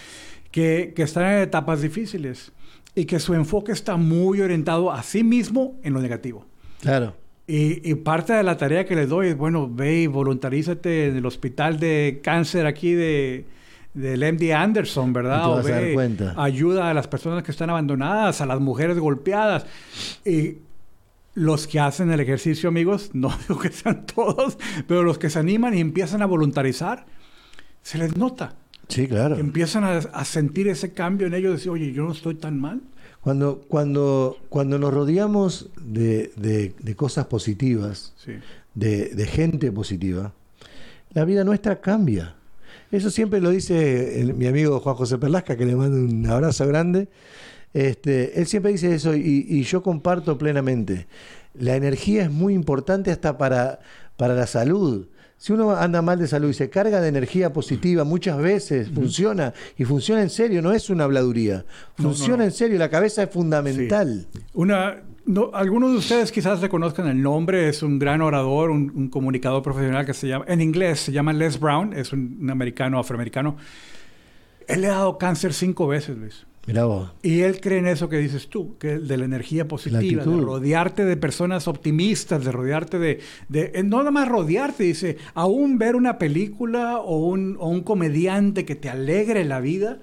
que, 0.52 0.94
que 0.96 1.04
están 1.04 1.26
en 1.32 1.42
etapas 1.42 1.82
difíciles 1.82 2.52
y 2.96 3.06
que 3.06 3.20
su 3.20 3.34
enfoque 3.34 3.72
está 3.72 3.96
muy 3.96 4.42
orientado 4.42 4.92
a 4.92 5.02
sí 5.04 5.24
mismo 5.24 5.80
en 5.84 5.94
lo 5.94 6.02
negativo. 6.02 6.46
Claro. 6.82 7.16
Y, 7.48 7.90
y 7.90 7.96
parte 7.96 8.34
de 8.34 8.44
la 8.44 8.58
tarea 8.58 8.86
que 8.86 8.96
les 8.96 9.10
doy 9.10 9.30
es, 9.30 9.38
bueno, 9.38 9.70
ve 9.70 10.02
y 10.02 10.08
voluntarízate 10.08 11.08
en 11.08 11.18
el 11.18 11.26
hospital 11.26 11.80
de 11.80 12.22
cáncer 12.24 12.66
aquí 12.66 12.94
de, 12.94 13.46
del 13.94 14.34
MD 14.34 14.54
Anderson, 14.54 15.12
¿verdad? 15.12 15.52
O 15.52 15.64
ve, 15.64 15.94
cuenta. 15.94 16.34
ayuda 16.38 16.90
a 16.90 16.94
las 16.94 17.08
personas 17.08 17.44
que 17.44 17.52
están 17.52 17.70
abandonadas, 17.70 18.42
a 18.42 18.46
las 18.46 18.60
mujeres 18.60 18.98
golpeadas. 19.00 19.66
Y 20.26 20.58
los 21.34 21.68
que 21.68 21.80
hacen 21.80 22.12
el 22.12 22.20
ejercicio, 22.20 22.70
amigos, 22.70 23.12
no 23.14 23.36
digo 23.48 23.60
que 23.60 23.72
sean 23.72 24.06
todos, 24.06 24.58
pero 24.88 25.04
los 25.04 25.18
que 25.18 25.30
se 25.30 25.40
animan 25.40 25.74
y 25.76 25.80
empiezan 25.80 26.22
a 26.22 26.26
voluntarizar, 26.26 27.06
se 27.82 27.98
les 27.98 28.16
nota. 28.18 28.56
Sí, 28.88 29.08
claro. 29.08 29.36
Que 29.36 29.42
empiezan 29.42 29.84
a, 29.86 29.98
a 29.98 30.26
sentir 30.26 30.68
ese 30.68 30.92
cambio 30.94 31.28
en 31.28 31.34
ellos, 31.34 31.54
decir, 31.54 31.70
oye, 31.72 31.94
yo 31.94 32.04
no 32.04 32.12
estoy 32.12 32.36
tan 32.36 32.60
mal. 32.60 32.82
Cuando, 33.22 33.62
cuando, 33.68 34.38
cuando 34.50 34.80
nos 34.80 34.94
rodeamos 34.94 35.70
de, 35.80 36.32
de- 36.36 36.74
de 36.80 36.96
cosas 36.96 37.28
positivas, 37.28 38.14
Sí. 38.18 38.34
de, 38.74 39.10
de 39.10 39.26
gente 39.28 39.72
positiva, 39.72 40.34
la 41.14 41.24
vida 41.26 41.44
nuestra 41.44 41.80
cambia. 41.82 42.36
Eso 42.92 43.10
siempre 43.10 43.40
lo 43.40 43.52
dice 43.52 44.20
el- 44.20 44.34
mi 44.34 44.48
amigo 44.48 44.80
Juan 44.82 44.96
José 44.96 45.18
Perlasca, 45.18 45.56
que 45.56 45.66
le 45.66 45.76
mando 45.76 45.98
un 45.98 46.26
abrazo 46.28 46.68
grande. 46.68 47.08
Este, 47.74 48.40
él 48.40 48.48
siempre 48.48 48.72
dice 48.72 48.94
eso 48.94 49.16
y, 49.16 49.46
y 49.48 49.64
yo 49.64 49.82
comparto 49.82 50.38
plenamente. 50.38 51.08
La 51.54 51.76
energía 51.76 52.24
es 52.24 52.32
muy 52.32 52.54
importante 52.54 53.12
hasta 53.12 53.38
para, 53.38 53.80
para 54.18 54.34
la 54.36 54.48
salud. 54.48 55.08
Si 55.38 55.52
uno 55.54 55.72
anda 55.72 56.04
mal 56.04 56.20
de 56.20 56.28
salud 56.28 56.50
y 56.50 56.54
se 56.54 56.70
carga 56.70 57.02
de 57.02 57.08
energía 57.08 57.52
positiva, 57.52 58.04
muchas 58.04 58.38
veces 58.38 58.92
funciona 58.94 59.54
y 59.76 59.86
funciona 59.86 60.22
en 60.22 60.30
serio, 60.30 60.62
no 60.62 60.72
es 60.72 60.92
una 60.92 61.06
habladuría. 61.06 61.66
No, 61.98 62.04
no, 62.04 62.10
Funciona 62.10 62.38
no. 62.38 62.44
en 62.44 62.52
serio, 62.52 62.78
la 62.78 62.90
cabeza 62.90 63.24
es 63.24 63.32
fundamental. 63.32 64.28
Una, 64.54 65.02
no, 65.26 65.50
algunos 65.56 65.94
de 65.94 65.98
ustedes 65.98 66.32
quizás 66.32 66.62
reconozcan 66.62 67.08
el 67.08 67.20
nombre, 67.24 67.70
es 67.70 67.82
un 67.82 67.98
gran 67.98 68.22
orador, 68.22 68.70
un, 68.70 68.92
un 68.94 69.10
comunicador 69.10 69.64
profesional 69.64 70.06
que 70.06 70.14
se 70.14 70.28
llama, 70.28 70.46
en 70.48 70.62
inglés 70.62 71.00
se 71.00 71.12
llama 71.12 71.34
Les 71.34 71.60
Brown, 71.60 71.94
es 71.94 72.14
un, 72.14 72.38
un 72.40 72.50
americano, 72.52 73.00
afroamericano. 73.00 73.58
Él 74.68 74.82
le 74.82 74.88
ha 74.90 74.92
dado 74.92 75.18
cáncer 75.18 75.54
cinco 75.54 75.88
veces, 75.88 76.18
Luis. 76.18 76.46
Vos. 76.68 77.12
Y 77.24 77.42
él 77.42 77.60
cree 77.60 77.80
en 77.80 77.88
eso 77.88 78.08
que 78.08 78.18
dices 78.18 78.48
tú, 78.48 78.78
que 78.78 79.00
de 79.00 79.18
la 79.18 79.26
energía 79.26 79.68
positiva, 79.68 80.24
de 80.24 80.42
rodearte 80.46 81.06
de 81.06 81.18
personas 81.18 81.68
optimistas, 81.68 82.46
de 82.46 82.52
rodearte 82.52 83.00
de, 83.00 83.20
de 83.50 83.72
eh, 83.74 83.84
no 83.84 83.98
nada 83.98 84.12
más 84.12 84.28
rodearte, 84.28 84.84
dice, 84.84 85.18
aún 85.34 85.78
ver 85.80 85.96
una 85.96 86.18
película 86.20 87.00
o 87.00 87.26
un, 87.26 87.58
o 87.60 87.68
un 87.68 87.82
comediante 87.82 88.64
que 88.64 88.76
te 88.76 88.90
alegre 88.90 89.44
la 89.44 89.60
vida, 89.60 90.00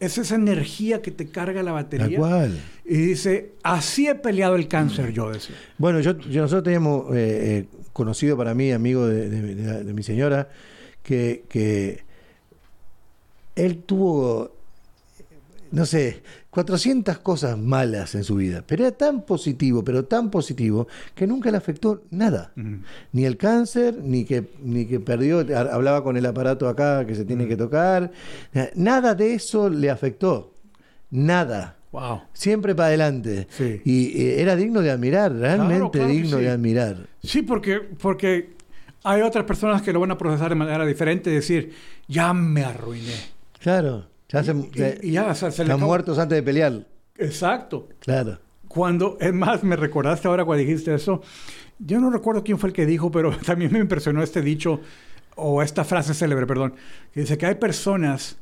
es 0.00 0.16
esa 0.18 0.36
energía 0.36 1.02
que 1.02 1.10
te 1.10 1.26
carga 1.30 1.62
la 1.64 1.72
batería. 1.72 2.16
cual. 2.16 2.56
Y 2.84 2.94
dice, 2.96 3.54
así 3.64 4.06
he 4.06 4.14
peleado 4.14 4.54
el 4.54 4.68
cáncer, 4.68 5.12
yo 5.12 5.30
decía. 5.32 5.56
Bueno, 5.78 5.98
yo, 6.00 6.16
yo- 6.20 6.42
nosotros 6.42 6.62
teníamos 6.62 7.06
eh, 7.16 7.66
eh, 7.72 7.78
conocido 7.92 8.36
para 8.36 8.54
mí, 8.54 8.70
amigo 8.70 9.06
de, 9.08 9.28
de- 9.28 9.54
de 9.56 9.62
la- 9.64 9.82
de 9.82 9.92
mi 9.92 10.04
señora, 10.04 10.48
que, 11.02 11.42
que 11.48 12.04
él 13.56 13.78
tuvo, 13.84 14.52
no 15.72 15.86
sé, 15.86 16.22
400 16.50 17.18
cosas 17.18 17.56
malas 17.58 18.14
en 18.14 18.24
su 18.24 18.36
vida, 18.36 18.64
pero 18.66 18.84
era 18.86 18.96
tan 18.96 19.22
positivo, 19.22 19.84
pero 19.84 20.04
tan 20.04 20.30
positivo, 20.30 20.88
que 21.14 21.26
nunca 21.26 21.50
le 21.50 21.56
afectó 21.56 22.02
nada. 22.10 22.52
Ni 23.12 23.24
el 23.24 23.36
cáncer, 23.36 23.98
ni 24.02 24.24
que, 24.24 24.44
ni 24.62 24.86
que 24.86 25.00
perdió, 25.00 25.40
ha- 25.56 25.74
hablaba 25.74 26.02
con 26.02 26.16
el 26.16 26.26
aparato 26.26 26.68
acá 26.68 27.06
que 27.06 27.14
se 27.14 27.24
tiene 27.24 27.46
que 27.46 27.56
tocar, 27.56 28.10
na- 28.52 28.70
nada 28.74 29.14
de 29.14 29.34
eso 29.34 29.68
le 29.70 29.90
afectó, 29.90 30.54
nada. 31.10 31.76
Wow. 31.90 32.20
Siempre 32.34 32.74
para 32.74 32.88
adelante. 32.88 33.46
Sí. 33.50 33.80
Y 33.84 34.22
eh, 34.22 34.42
era 34.42 34.56
digno 34.56 34.82
de 34.82 34.90
admirar, 34.90 35.32
realmente 35.32 35.98
claro 35.98 36.08
digno 36.12 36.36
sí. 36.38 36.44
de 36.44 36.50
admirar. 36.50 36.96
Sí, 37.22 37.42
porque, 37.42 37.80
porque 37.80 38.50
hay 39.04 39.22
otras 39.22 39.44
personas 39.44 39.80
que 39.80 39.92
lo 39.92 40.00
van 40.00 40.10
a 40.10 40.18
procesar 40.18 40.50
de 40.50 40.54
manera 40.54 40.84
diferente 40.84 41.30
y 41.30 41.34
decir, 41.34 41.72
ya 42.06 42.34
me 42.34 42.62
arruiné. 42.64 43.14
Claro, 43.60 44.06
ya 44.28 44.42
se, 44.44 44.52
Y, 44.52 44.70
se- 44.74 45.00
y 45.02 45.10
ya, 45.12 45.26
o 45.30 45.34
sea, 45.34 45.50
se 45.50 45.62
están 45.62 45.80
muertos 45.80 46.18
antes 46.18 46.36
de 46.36 46.42
pelear. 46.42 46.86
Exacto. 47.16 47.88
Claro. 48.00 48.38
Cuando, 48.68 49.16
es 49.20 49.32
más, 49.32 49.62
me 49.64 49.76
recordaste 49.76 50.28
ahora 50.28 50.44
cuando 50.44 50.60
dijiste 50.64 50.94
eso. 50.94 51.22
Yo 51.78 52.00
no 52.00 52.10
recuerdo 52.10 52.44
quién 52.44 52.58
fue 52.58 52.68
el 52.70 52.74
que 52.74 52.86
dijo, 52.86 53.10
pero 53.10 53.36
también 53.46 53.72
me 53.72 53.78
impresionó 53.78 54.22
este 54.22 54.42
dicho 54.42 54.80
o 55.36 55.62
esta 55.62 55.84
frase 55.84 56.14
célebre, 56.14 56.46
perdón, 56.46 56.74
que 57.12 57.20
dice 57.20 57.38
que 57.38 57.46
hay 57.46 57.54
personas 57.54 58.36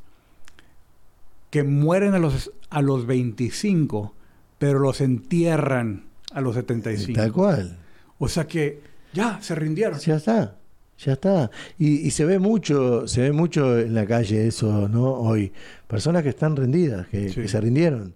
que 1.49 1.63
mueren 1.63 2.13
a 2.13 2.19
los, 2.19 2.51
a 2.69 2.81
los 2.81 3.05
25, 3.05 4.13
pero 4.57 4.79
los 4.79 4.99
entierran 5.01 6.05
a 6.33 6.41
los 6.41 6.55
75. 6.55 7.17
Tal 7.19 7.31
cual. 7.31 7.77
O 8.19 8.27
sea 8.27 8.47
que 8.47 8.81
ya 9.13 9.39
se 9.41 9.55
rindieron. 9.55 9.99
Ya 9.99 10.15
está. 10.15 10.55
Ya 10.99 11.13
está. 11.13 11.51
Y, 11.77 12.07
y 12.07 12.11
se 12.11 12.25
ve 12.25 12.39
mucho, 12.39 13.07
se 13.07 13.21
ve 13.21 13.31
mucho 13.31 13.77
en 13.79 13.93
la 13.93 14.05
calle 14.05 14.47
eso, 14.47 14.87
¿no? 14.89 15.13
Hoy. 15.13 15.51
Personas 15.87 16.23
que 16.23 16.29
están 16.29 16.55
rendidas, 16.55 17.07
que, 17.07 17.29
Sí. 17.29 17.41
que 17.41 17.47
se 17.47 17.61
rindieron. 17.61 18.15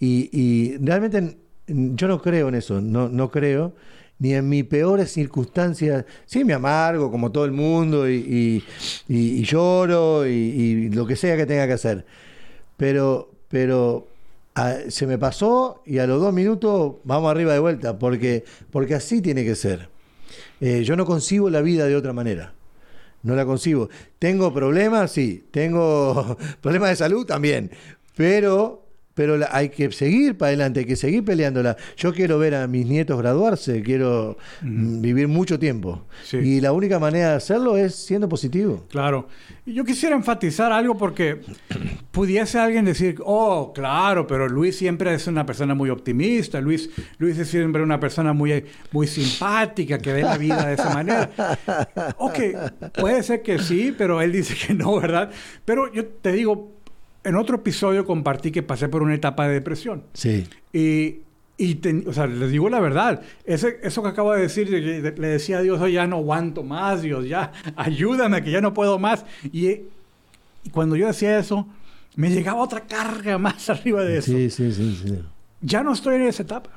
Y, 0.00 0.30
y 0.32 0.76
realmente 0.78 1.36
yo 1.66 2.08
no 2.08 2.20
creo 2.20 2.48
en 2.48 2.54
eso, 2.56 2.80
no, 2.80 3.08
no 3.08 3.30
creo. 3.30 3.74
Ni 4.18 4.32
en 4.32 4.48
mis 4.48 4.64
peores 4.64 5.10
circunstancias. 5.12 6.04
Sí, 6.24 6.44
me 6.44 6.54
amargo 6.54 7.10
como 7.10 7.30
todo 7.32 7.44
el 7.44 7.50
mundo 7.52 8.08
y, 8.08 8.62
y- 9.08 9.42
lloro 9.42 10.26
y, 10.26 10.88
lo 10.90 11.04
que 11.06 11.16
sea 11.16 11.36
que 11.36 11.46
tenga 11.46 11.66
que 11.66 11.72
hacer. 11.74 12.06
Pero, 12.76 13.30
pero 13.48 14.06
se 14.88 15.06
me 15.06 15.18
pasó 15.18 15.82
y 15.84 15.98
a 15.98 16.06
los 16.06 16.20
dos 16.20 16.32
minutos 16.32 16.94
vamos 17.04 17.30
arriba 17.30 17.52
de 17.54 17.58
vuelta, 17.58 17.98
porque, 17.98 18.44
porque 18.70 18.94
así 18.94 19.20
tiene 19.20 19.44
que 19.44 19.56
ser. 19.56 19.88
Eh, 20.66 20.82
yo 20.82 20.96
no 20.96 21.04
concibo 21.04 21.50
la 21.50 21.60
vida 21.60 21.84
de 21.84 21.94
otra 21.94 22.14
manera. 22.14 22.54
No 23.22 23.34
la 23.34 23.44
concibo. 23.44 23.90
Tengo 24.18 24.54
problemas, 24.54 25.12
sí. 25.12 25.46
Tengo 25.50 26.38
problemas 26.62 26.88
de 26.88 26.96
salud 26.96 27.26
también. 27.26 27.70
Pero, 28.16 28.83
pero 29.14 29.36
la- 29.38 29.48
hay 29.52 29.68
que 29.68 29.90
seguir 29.92 30.36
para 30.36 30.48
adelante, 30.48 30.80
hay 30.80 30.86
que 30.86 30.96
seguir 30.96 31.24
peleándola. 31.24 31.76
Yo 31.96 32.12
quiero 32.12 32.38
ver 32.38 32.54
a 32.54 32.66
mis 32.66 32.86
nietos 32.86 33.18
graduarse, 33.18 33.82
quiero 33.82 34.36
mm, 34.62 35.00
vivir 35.00 35.28
mucho 35.28 35.58
tiempo. 35.58 36.04
Sí. 36.24 36.36
Y 36.38 36.60
la 36.60 36.72
única 36.72 36.98
manera 36.98 37.30
de 37.30 37.34
hacerlo 37.36 37.76
es 37.76 37.94
siendo 37.94 38.28
positivo. 38.28 38.84
Claro. 38.90 39.28
Yo 39.66 39.84
quisiera 39.84 40.14
enfatizar 40.16 40.72
algo 40.72 40.96
porque 40.98 41.40
pudiese 42.10 42.58
alguien 42.58 42.84
decir, 42.84 43.16
oh, 43.24 43.72
claro, 43.72 44.26
pero 44.26 44.48
Luis 44.48 44.76
siempre 44.76 45.14
es 45.14 45.26
una 45.26 45.46
persona 45.46 45.74
muy 45.74 45.90
optimista, 45.90 46.60
Luis, 46.60 46.90
Luis 47.18 47.38
es 47.38 47.48
siempre 47.48 47.82
una 47.82 47.98
persona 48.00 48.32
muy, 48.32 48.64
muy 48.92 49.06
simpática, 49.06 49.98
que 49.98 50.12
ve 50.12 50.22
la 50.22 50.36
vida 50.36 50.66
de 50.66 50.74
esa 50.74 50.92
manera. 50.92 51.30
Ok, 52.18 52.38
puede 52.98 53.22
ser 53.22 53.42
que 53.42 53.58
sí, 53.58 53.94
pero 53.96 54.20
él 54.20 54.32
dice 54.32 54.54
que 54.54 54.74
no, 54.74 55.00
¿verdad? 55.00 55.30
Pero 55.64 55.92
yo 55.92 56.04
te 56.06 56.32
digo, 56.32 56.73
en 57.24 57.36
otro 57.36 57.56
episodio 57.56 58.04
compartí 58.04 58.50
que 58.50 58.62
pasé 58.62 58.88
por 58.88 59.02
una 59.02 59.14
etapa 59.14 59.46
de 59.48 59.54
depresión. 59.54 60.04
Sí. 60.12 60.44
Y, 60.72 61.16
y 61.56 61.76
ten- 61.76 62.04
o 62.06 62.12
sea, 62.12 62.26
les 62.26 62.50
digo 62.50 62.68
la 62.68 62.80
verdad, 62.80 63.22
ese, 63.44 63.78
eso 63.82 64.02
que 64.02 64.08
acabo 64.08 64.32
de 64.32 64.42
decir, 64.42 64.68
de 64.70 64.80
que 65.14 65.20
le 65.20 65.28
decía 65.28 65.58
a 65.58 65.62
Dios, 65.62 65.80
"Oye, 65.80 65.94
ya 65.94 66.06
no 66.06 66.16
aguanto 66.16 66.62
más, 66.62 67.02
Dios, 67.02 67.26
ya 67.28 67.52
ayúdame, 67.76 68.42
que 68.42 68.50
ya 68.50 68.60
no 68.60 68.74
puedo 68.74 68.98
más. 68.98 69.24
Y, 69.52 69.68
y 69.68 70.70
cuando 70.72 70.96
yo 70.96 71.06
decía 71.06 71.38
eso, 71.38 71.66
me 72.16 72.30
llegaba 72.30 72.60
otra 72.62 72.80
carga 72.80 73.38
más 73.38 73.68
arriba 73.70 74.02
de 74.04 74.18
eso. 74.18 74.32
Sí, 74.32 74.50
sí, 74.50 74.72
sí, 74.72 75.00
sí. 75.04 75.18
Ya 75.60 75.82
no 75.82 75.92
estoy 75.92 76.16
en 76.16 76.22
esa 76.22 76.42
etapa. 76.42 76.70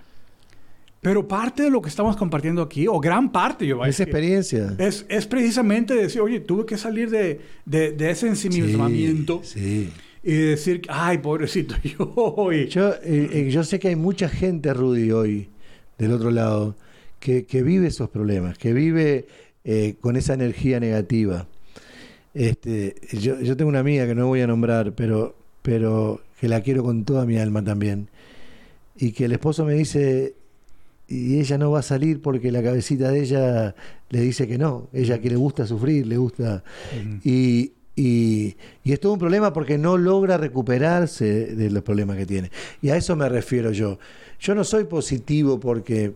Pero 1.01 1.27
parte 1.27 1.63
de 1.63 1.69
lo 1.69 1.81
que 1.81 1.89
estamos 1.89 2.17
compartiendo 2.17 2.61
aquí, 2.61 2.87
o 2.87 2.99
gran 2.99 3.31
parte, 3.31 3.65
yo 3.67 3.77
voy 3.77 3.87
a 3.87 3.89
Esa 3.89 4.03
experiencia. 4.03 4.73
es, 4.79 5.05
es 5.09 5.27
precisamente 5.27 5.93
decir, 5.93 6.21
oye, 6.21 6.39
tuve 6.39 6.65
que 6.65 6.75
salir 6.77 7.09
de, 7.11 7.39
de, 7.65 7.91
de 7.91 8.09
ese 8.09 8.27
ensimismamiento 8.27 9.41
Sí. 9.43 9.91
Y 10.27 10.33
decir, 10.35 10.81
ay, 10.89 11.19
pobrecito 11.19 11.75
yo. 11.83 12.51
y- 12.51 12.67
Yo, 12.67 12.89
eh, 13.01 13.29
eh, 13.31 13.49
yo 13.49 13.63
sé 13.63 13.79
que 13.79 13.87
hay 13.87 13.95
mucha 13.95 14.27
gente, 14.27 14.73
Rudy, 14.73 15.11
hoy, 15.11 15.47
del 15.97 16.11
otro 16.11 16.31
lado, 16.31 16.75
que, 17.19 17.45
que 17.45 17.63
vive 17.63 17.87
esos 17.87 18.09
problemas, 18.09 18.57
que 18.57 18.73
vive 18.73 19.27
eh, 19.63 19.95
con 20.01 20.17
esa 20.17 20.33
energía 20.33 20.79
negativa. 20.81 21.47
Este, 22.33 22.95
yo, 23.13 23.39
yo 23.39 23.55
tengo 23.57 23.69
una 23.69 23.79
amiga 23.79 24.05
que 24.05 24.15
no 24.15 24.27
voy 24.27 24.41
a 24.41 24.47
nombrar, 24.47 24.93
pero, 24.93 25.35
pero 25.61 26.21
que 26.39 26.47
la 26.47 26.61
quiero 26.61 26.83
con 26.83 27.05
toda 27.05 27.25
mi 27.25 27.37
alma 27.37 27.63
también. 27.63 28.09
Y 28.97 29.11
que 29.13 29.25
el 29.25 29.31
esposo 29.31 29.63
me 29.65 29.73
dice, 29.75 30.35
y 31.07 31.39
ella 31.39 31.57
no 31.57 31.71
va 31.71 31.79
a 31.79 31.83
salir 31.83 32.21
porque 32.21 32.51
la 32.51 32.61
cabecita 32.61 33.11
de 33.11 33.21
ella 33.21 33.75
le 34.09 34.21
dice 34.21 34.47
que 34.47 34.57
no. 34.57 34.89
Ella 34.91 35.19
que 35.19 35.29
le 35.29 35.35
gusta 35.37 35.65
sufrir, 35.65 36.05
le 36.05 36.17
gusta... 36.17 36.63
Y, 37.23 37.71
y- 37.97 38.55
y 38.83 38.93
es 38.93 38.99
todo 39.01 39.11
un 39.13 39.19
problema 39.19 39.51
porque 39.51 39.77
no 39.77 39.97
logra 39.97 40.37
recuperarse 40.37 41.47
de 41.55 41.69
los 41.69 41.83
problemas 41.83 42.15
que 42.17 42.25
tiene. 42.25 42.51
Y 42.81 42.89
a 42.89 42.95
eso 42.95 43.15
me 43.17 43.27
refiero 43.27 43.71
yo. 43.71 43.99
Yo 44.39 44.55
no 44.55 44.63
soy 44.63 44.85
positivo 44.85 45.59
porque, 45.59 46.13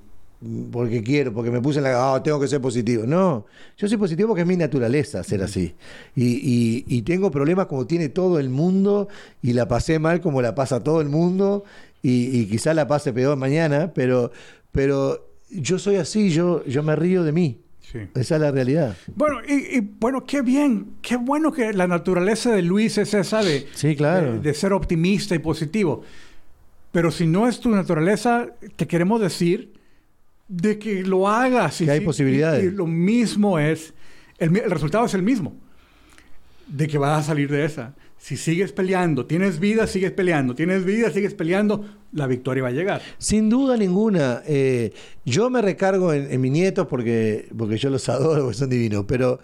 porque 0.72 1.04
quiero, 1.04 1.34
porque 1.34 1.52
me 1.52 1.60
puse 1.60 1.80
en 1.80 1.86
la... 1.86 2.14
Ah, 2.16 2.24
tengo 2.24 2.40
que 2.40 2.48
ser 2.48 2.62
positivo. 2.62 3.04
No, 3.06 3.46
yo 3.78 3.88
soy 3.88 3.98
positivo 3.98 4.30
porque 4.30 4.42
es 4.44 4.48
mi 4.48 4.58
naturaleza 4.58 5.24
ser 5.24 5.42
así. 5.44 5.74
Y 6.16 7.02
tengo 7.02 7.32
problemas 7.32 7.66
como 7.66 7.86
tiene 7.88 8.10
todo 8.10 8.40
el 8.40 8.50
mundo 8.50 9.08
y 9.42 9.54
la 9.54 9.68
pasé 9.68 10.00
mal 10.00 10.22
como 10.22 10.42
la 10.42 10.56
pasa 10.56 10.84
todo 10.84 11.02
el 11.02 11.10
mundo 11.10 11.64
y, 12.04 12.40
y 12.40 12.46
quizá 12.46 12.74
la 12.74 12.88
pase 12.88 13.12
peor 13.14 13.38
mañana, 13.38 13.92
pero, 13.94 14.32
pero 14.72 15.28
yo 15.50 15.78
soy 15.80 15.96
así, 15.98 16.30
yo, 16.32 16.64
yo 16.66 16.84
me 16.84 16.96
río 16.96 17.24
de 17.24 17.32
mí. 17.32 17.58
Sí. 17.92 18.00
Esa 18.16 18.36
es 18.36 18.42
la 18.42 18.52
realidad. 18.52 18.96
Bueno, 19.16 19.40
y, 19.48 19.78
y, 19.78 19.80
bueno, 20.00 20.24
qué 20.26 20.42
bien, 20.42 20.94
qué 21.02 21.18
bueno 21.18 21.52
que 21.52 21.74
la 21.74 21.88
naturaleza 21.88 22.52
de 22.52 22.62
Luis 22.62 22.98
es 22.98 23.14
esa 23.14 23.44
de, 23.44 23.68
Sí, 23.74 23.96
claro. 23.98 24.34
de, 24.34 24.40
de 24.40 24.54
ser 24.54 24.72
optimista 24.72 25.36
y 25.36 25.40
positivo. 25.40 26.04
Pero 26.94 27.12
si 27.12 27.28
no 27.28 27.48
es 27.50 27.60
tu 27.60 27.70
naturaleza, 27.70 28.48
te 28.78 28.88
queremos 28.88 29.20
decir 29.20 29.74
de 30.48 30.80
que 30.80 31.04
lo 31.04 31.28
hagas. 31.28 31.82
y 31.82 31.86
Que 31.86 31.92
hay 31.92 32.00
sí- 32.00 32.06
posibilidades. 32.06 32.64
Y, 32.64 32.68
y 32.68 32.72
lo 32.72 32.88
mismo 32.88 33.60
es, 33.60 33.94
el, 34.38 34.56
el 34.56 34.72
resultado 34.72 35.06
es 35.06 35.14
el 35.14 35.24
mismo, 35.24 35.54
de 36.68 36.88
que 36.88 36.98
vas 36.98 37.20
a 37.20 37.28
salir 37.28 37.50
de 37.52 37.66
esa. 37.66 37.94
Si 38.24 38.38
sigues 38.38 38.72
peleando, 38.72 39.26
tienes 39.26 39.60
vida, 39.60 39.88
sigues 39.88 40.12
peleando, 40.12 40.54
tienes 40.54 40.86
vida, 40.86 41.10
sigues 41.10 41.34
peleando, 41.34 41.84
la 42.14 42.28
victoria 42.28 42.62
va 42.62 42.70
a 42.70 42.72
llegar. 42.72 43.02
Sin 43.18 43.50
duda 43.50 43.76
ninguna. 43.76 44.44
eh, 44.46 44.94
yo 45.26 45.50
me 45.50 45.60
recargo 45.60 46.14
en, 46.14 46.32
en 46.32 46.40
mis 46.40 46.52
nietos 46.52 46.86
porque, 46.88 47.48
porque 47.58 47.78
yo 47.78 47.90
los 47.90 48.08
adoro, 48.10 48.44
porque 48.44 48.58
son 48.60 48.70
divinos, 48.70 49.06
pero 49.08 49.40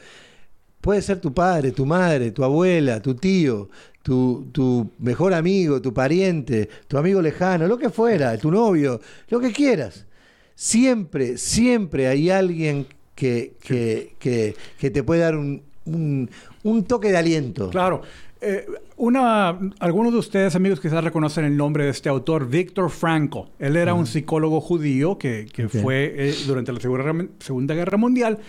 puede 0.80 1.02
ser 1.02 1.20
tu 1.20 1.34
padre, 1.34 1.72
tu 1.72 1.88
madre, 1.88 2.30
tu 2.30 2.44
abuela, 2.44 3.02
tu 3.02 3.16
tío, 3.16 3.68
tu, 4.04 4.48
tu 4.52 4.92
mejor 5.00 5.34
amigo, 5.34 5.82
tu 5.82 5.92
pariente, 5.92 6.70
tu 6.88 7.00
amigo 7.00 7.20
lejano, 7.20 7.66
lo 7.68 7.80
que 7.80 7.90
fuera, 7.90 8.38
tu 8.38 8.52
novio, 8.52 9.02
lo 9.30 9.40
que 9.40 9.52
quieras. 9.52 10.06
Siempre, 10.54 11.38
siempre 11.40 12.08
hay 12.08 12.30
alguien 12.30 12.86
que, 13.16 13.54
que, 13.60 14.13
que- 14.20 14.56
que 14.78 14.92
te 14.92 15.02
puede 15.04 15.22
dar 15.22 15.36
un, 15.36 15.63
un- 15.86 16.30
un 16.63 16.84
toque 16.84 17.10
de 17.10 17.18
aliento. 17.18 17.70
Claro. 17.72 18.02
Eh, 18.39 18.65
una, 18.97 19.58
algunos 19.80 20.13
de 20.13 20.19
ustedes, 20.19 20.56
amigos, 20.56 20.80
quizás 20.80 21.04
reconocen 21.04 21.45
el 21.45 21.58
nombre 21.58 21.86
de 21.86 21.89
este 21.91 22.10
autor, 22.10 22.47
Víctor 22.47 22.89
Frankl. 22.89 23.39
Él 23.60 23.76
era 23.76 23.93
un 23.93 24.06
psicólogo 24.06 24.62
judío 24.62 25.17
que, 25.17 25.47
que 25.52 25.65
Ok. 25.65 25.71
fue, 25.82 26.13
eh, 26.15 26.36
durante 26.45 26.71
la 26.71 26.80
Segunda, 26.80 27.26
Segunda 27.39 27.73
Guerra 27.76 27.97
Mundial, 27.97 28.39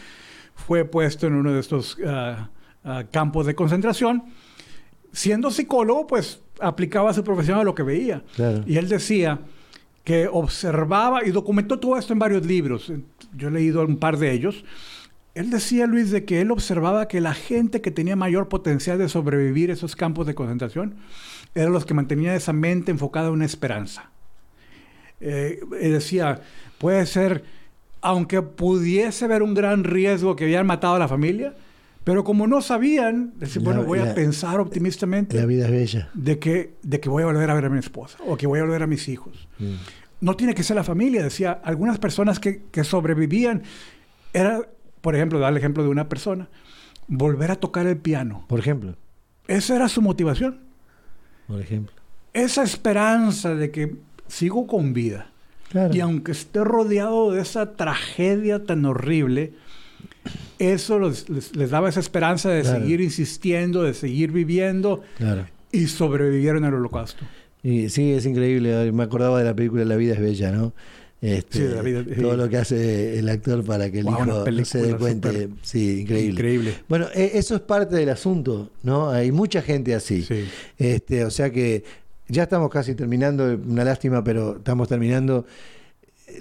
fue 0.55 0.85
puesto 0.85 1.27
en 1.27 1.35
uno 1.35 1.53
de 1.53 1.61
estos 1.61 1.97
ah, 2.07 2.51
ah, 2.85 3.05
campos 3.11 3.47
de 3.47 3.55
concentración. 3.55 4.25
Siendo 5.13 5.51
psicólogo, 5.51 6.07
pues 6.07 6.43
aplicaba 6.61 7.13
su 7.15 7.25
profesión 7.25 7.59
a 7.59 7.65
lo 7.65 7.75
que 7.75 7.83
veía. 7.83 8.23
Claro. 8.37 8.63
Y 8.67 8.77
él 8.77 8.89
decía 8.89 9.41
que 10.05 10.29
observaba 10.31 11.25
y 11.25 11.31
documentó 11.31 11.79
todo 11.79 11.97
esto 11.97 12.13
en 12.13 12.19
varios 12.19 12.45
libros. 12.45 12.93
Yo 13.37 13.49
he 13.49 13.51
leído 13.51 13.83
un 13.85 13.97
par 13.99 14.19
de 14.19 14.33
ellos. 14.33 14.65
Él 15.35 15.51
decía, 15.51 15.87
Luis, 15.87 16.11
de 16.11 16.25
que 16.25 16.41
él 16.41 16.51
observaba 16.51 17.07
que 17.09 17.21
la 17.21 17.35
gente 17.35 17.81
que 17.81 17.91
tenía 17.91 18.17
mayor 18.17 18.49
potencial 18.49 18.99
de 18.99 19.09
sobrevivir 19.09 19.71
esos 19.71 19.95
campos 19.95 20.27
de 20.27 20.35
concentración 20.35 20.97
eran 21.55 21.73
los 21.73 21.85
que 21.87 21.95
mantenían 21.95 22.35
esa 22.35 22.53
mente 22.53 22.91
enfocada 22.91 23.29
en 23.29 23.35
una 23.35 23.45
esperanza. 23.45 24.11
Eh, 25.21 25.61
y 25.81 25.89
decía, 25.89 26.41
puede 26.79 27.05
ser, 27.07 27.45
aunque 28.01 28.43
pudiese 28.43 29.25
haber 29.25 29.43
un 29.43 29.55
gran 29.55 29.85
riesgo 29.85 30.37
que 30.37 30.45
habían 30.45 30.67
matado 30.67 30.95
a 30.95 30.99
la 30.99 31.09
familia, 31.09 31.55
pero 32.05 32.25
como 32.25 32.47
no 32.47 32.63
sabían, 32.63 33.33
decir, 33.37 33.61
bueno, 33.63 33.83
voy 33.85 33.99
la- 33.99 34.13
a 34.13 34.15
pensar 34.15 34.61
optimistamente 34.61 35.37
La 35.39 35.47
vida 35.47 35.67
es 35.67 35.71
bella. 35.71 36.09
de 36.15 36.39
que, 36.39 36.75
de 36.83 37.01
que 37.01 37.09
voy 37.09 37.23
a 37.23 37.27
volver 37.27 37.51
a 37.51 37.55
ver 37.55 37.67
a 37.67 37.69
mi 37.69 37.79
esposa 37.79 38.19
o 38.27 38.37
que 38.37 38.47
voy 38.47 38.61
a 38.61 38.63
volver 38.63 38.83
a 38.83 38.87
mis 38.87 39.09
hijos. 39.09 39.47
Mm. 39.59 39.75
No 40.21 40.35
tiene 40.35 40.55
que 40.55 40.63
ser 40.63 40.75
la 40.77 40.85
familia, 40.85 41.23
decía. 41.23 41.61
Algunas 41.63 41.99
personas 41.99 42.41
que, 42.41 42.63
que 42.73 42.83
sobrevivían 42.83 43.63
era, 44.33 44.61
por 45.01 45.15
ejemplo, 45.15 45.39
dar 45.39 45.53
el 45.53 45.57
ejemplo 45.59 45.83
de 45.83 45.89
una 45.89 46.09
persona, 46.09 46.49
volver 47.07 47.51
a 47.51 47.57
tocar 47.57 47.87
el 47.87 47.97
piano. 47.97 48.45
Por 48.49 48.59
ejemplo. 48.59 48.95
Esa 49.47 49.77
era 49.77 49.89
su 49.89 50.03
motivación. 50.03 50.59
Por 51.47 51.61
ejemplo. 51.61 51.95
Esa 52.35 52.63
esperanza 52.63 53.55
de 53.55 53.71
que 53.71 53.97
sigo 54.27 54.67
con 54.67 54.93
vida. 54.93 55.31
Claro. 55.71 55.95
Y 55.95 56.01
aunque 56.01 56.33
esté 56.33 56.63
rodeado 56.65 57.33
de 57.33 57.41
esa 57.43 57.73
tragedia 57.77 58.65
tan 58.65 58.85
horrible, 58.85 59.53
eso 60.59 60.99
los- 60.99 61.29
les, 61.29 61.55
les 61.57 61.71
daba 61.71 61.89
esa 61.89 62.01
esperanza 62.01 62.51
de 62.51 62.63
Claro. 62.63 62.81
seguir 62.81 63.01
insistiendo, 63.01 63.83
de 63.83 63.95
seguir 63.95 64.33
viviendo 64.33 65.03
Claro. 65.17 65.47
y 65.73 65.87
sobrevivieron 65.87 66.65
al 66.65 66.75
holocausto. 66.75 67.25
Y 67.63 67.89
sí, 67.89 68.13
es 68.13 68.25
increíble. 68.27 68.93
Me 68.93 69.03
acordaba 69.03 69.39
de 69.39 69.45
la 69.45 69.55
película 69.55 69.85
La 69.85 69.97
vida 69.97 70.15
es 70.15 70.21
bella, 70.21 70.53
¿no? 70.53 70.73
Este, 71.21 71.59
Sí, 71.59 71.75
La 71.75 71.83
vida- 71.83 72.05
sí. 72.05 72.21
Todo 72.21 72.37
lo 72.37 72.49
que 72.49 72.57
hace 72.59 73.19
el 73.19 73.29
actor 73.29 73.65
para 73.65 73.91
que 73.91 73.99
el 74.01 74.05
Wow, 74.05 74.45
hijo 74.55 74.65
se 74.65 74.83
dé 74.83 74.95
cuenta. 74.97 75.33
Sí, 75.63 76.01
increíble. 76.03 76.31
Increíble. 76.33 76.75
Bueno, 76.89 77.07
e- 77.15 77.33
eso 77.35 77.57
es 77.57 77.61
parte 77.63 77.97
del 77.97 78.09
asunto, 78.11 78.71
¿no? 78.85 79.11
Hay 79.11 79.33
mucha 79.33 79.61
gente 79.63 79.95
así. 79.95 80.23
Sí. 80.23 80.45
Este, 80.79 81.25
o 81.25 81.31
sea 81.31 81.51
que 81.51 81.83
ya 82.29 82.45
estamos 82.45 82.71
casi 82.71 82.95
terminando, 82.95 83.45
una 83.67 83.83
lástima, 83.85 84.23
pero 84.23 84.59
estamos 84.59 84.87
terminando. 84.89 85.45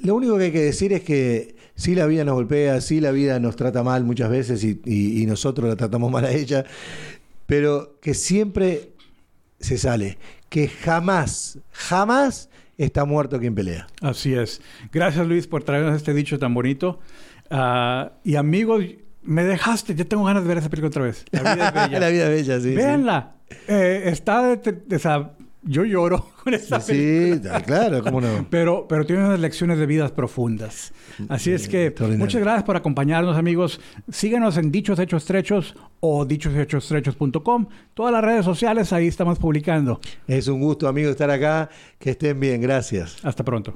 Lo 0.03 0.13
único 0.15 0.37
que 0.37 0.43
hay 0.45 0.51
que 0.51 0.61
decir 0.63 0.93
es 0.93 1.01
que 1.01 1.55
sí 1.75 1.95
la 1.95 2.05
vida 2.05 2.23
nos 2.23 2.35
golpea, 2.35 2.79
sí 2.81 2.99
la 2.99 3.09
vida 3.11 3.39
nos 3.39 3.55
trata 3.55 3.81
mal 3.81 4.03
muchas 4.03 4.29
veces 4.29 4.63
y, 4.63 4.79
y- 4.85 5.23
y 5.23 5.25
nosotros 5.25 5.67
la 5.69 5.75
tratamos 5.75 6.11
mal 6.11 6.25
a 6.25 6.31
ella, 6.31 6.65
pero 7.47 7.97
que 8.01 8.13
siempre 8.13 8.89
se 9.59 9.77
sale, 9.79 10.17
que 10.49 10.67
jamás, 10.67 11.57
jamás 11.71 12.49
está 12.85 13.05
muerto 13.05 13.39
quien 13.39 13.55
pelea. 13.55 13.87
Así 14.01 14.33
es. 14.33 14.61
Gracias 14.91 15.25
Luis 15.27 15.47
por 15.47 15.63
traernos 15.63 15.95
este 15.95 16.13
dicho 16.13 16.37
tan 16.39 16.53
bonito. 16.53 16.99
Ah, 17.49 18.13
y 18.23 18.35
amigos, 18.35 18.83
me 19.23 19.43
dejaste, 19.43 19.95
ya 19.95 20.05
tengo 20.05 20.23
ganas 20.25 20.43
de 20.43 20.49
ver 20.49 20.57
esa 20.59 20.69
película 20.69 20.89
otra 20.89 21.03
vez. 21.03 21.25
La 21.31 21.53
vida 21.55 21.67
es 21.69 21.73
bella. 21.89 21.99
la 21.99 22.09
vida 22.09 22.23
es 22.25 22.29
bella, 22.29 22.59
sí. 22.59 22.69
sí. 22.69 22.75
Véanla. 22.75 23.35
Eh, 23.67 24.03
está 24.05 24.43
de, 24.43 24.57
de- 24.57 24.71
de 24.85 24.95
esa- 24.95 25.31
yo 25.67 25.86
lloro 25.86 26.32
con 26.43 26.53
esta 26.53 26.80
película. 26.80 27.60
Sí, 27.60 27.65
claro, 27.65 28.03
cómo 28.03 28.21
no. 28.21 28.47
Pero, 28.49 28.88
pero 28.88 29.06
tiene 29.06 29.25
unas 29.25 29.39
lecciones 29.39 29.77
de 29.77 29.86
vidas 29.86 30.12
profundas. 30.12 30.93
Así 31.30 31.51
es 31.51 31.67
que 31.67 31.93
muchas 32.17 32.41
gracias 32.41 32.63
por 32.63 32.75
acompañarnos, 32.75 33.38
amigos. 33.38 33.80
Síganos 34.10 34.58
en 34.58 34.71
Dichos 34.71 34.99
Hechos 34.99 35.25
Trechos 35.25 35.75
o 35.99 36.25
dichoshechos.com. 36.25 37.67
Todas 37.93 38.13
las 38.13 38.23
redes 38.23 38.45
sociales, 38.45 38.93
ahí 38.93 39.08
estamos 39.08 39.39
publicando. 39.39 39.99
Es 40.27 40.47
un 40.47 40.62
gusto, 40.62 40.88
amigo, 40.88 41.10
estar 41.10 41.30
acá. 41.30 41.69
Que 41.99 42.12
estén 42.12 42.39
bien, 42.39 42.62
gracias. 42.62 43.17
Hasta 43.23 43.43
pronto. 43.43 43.75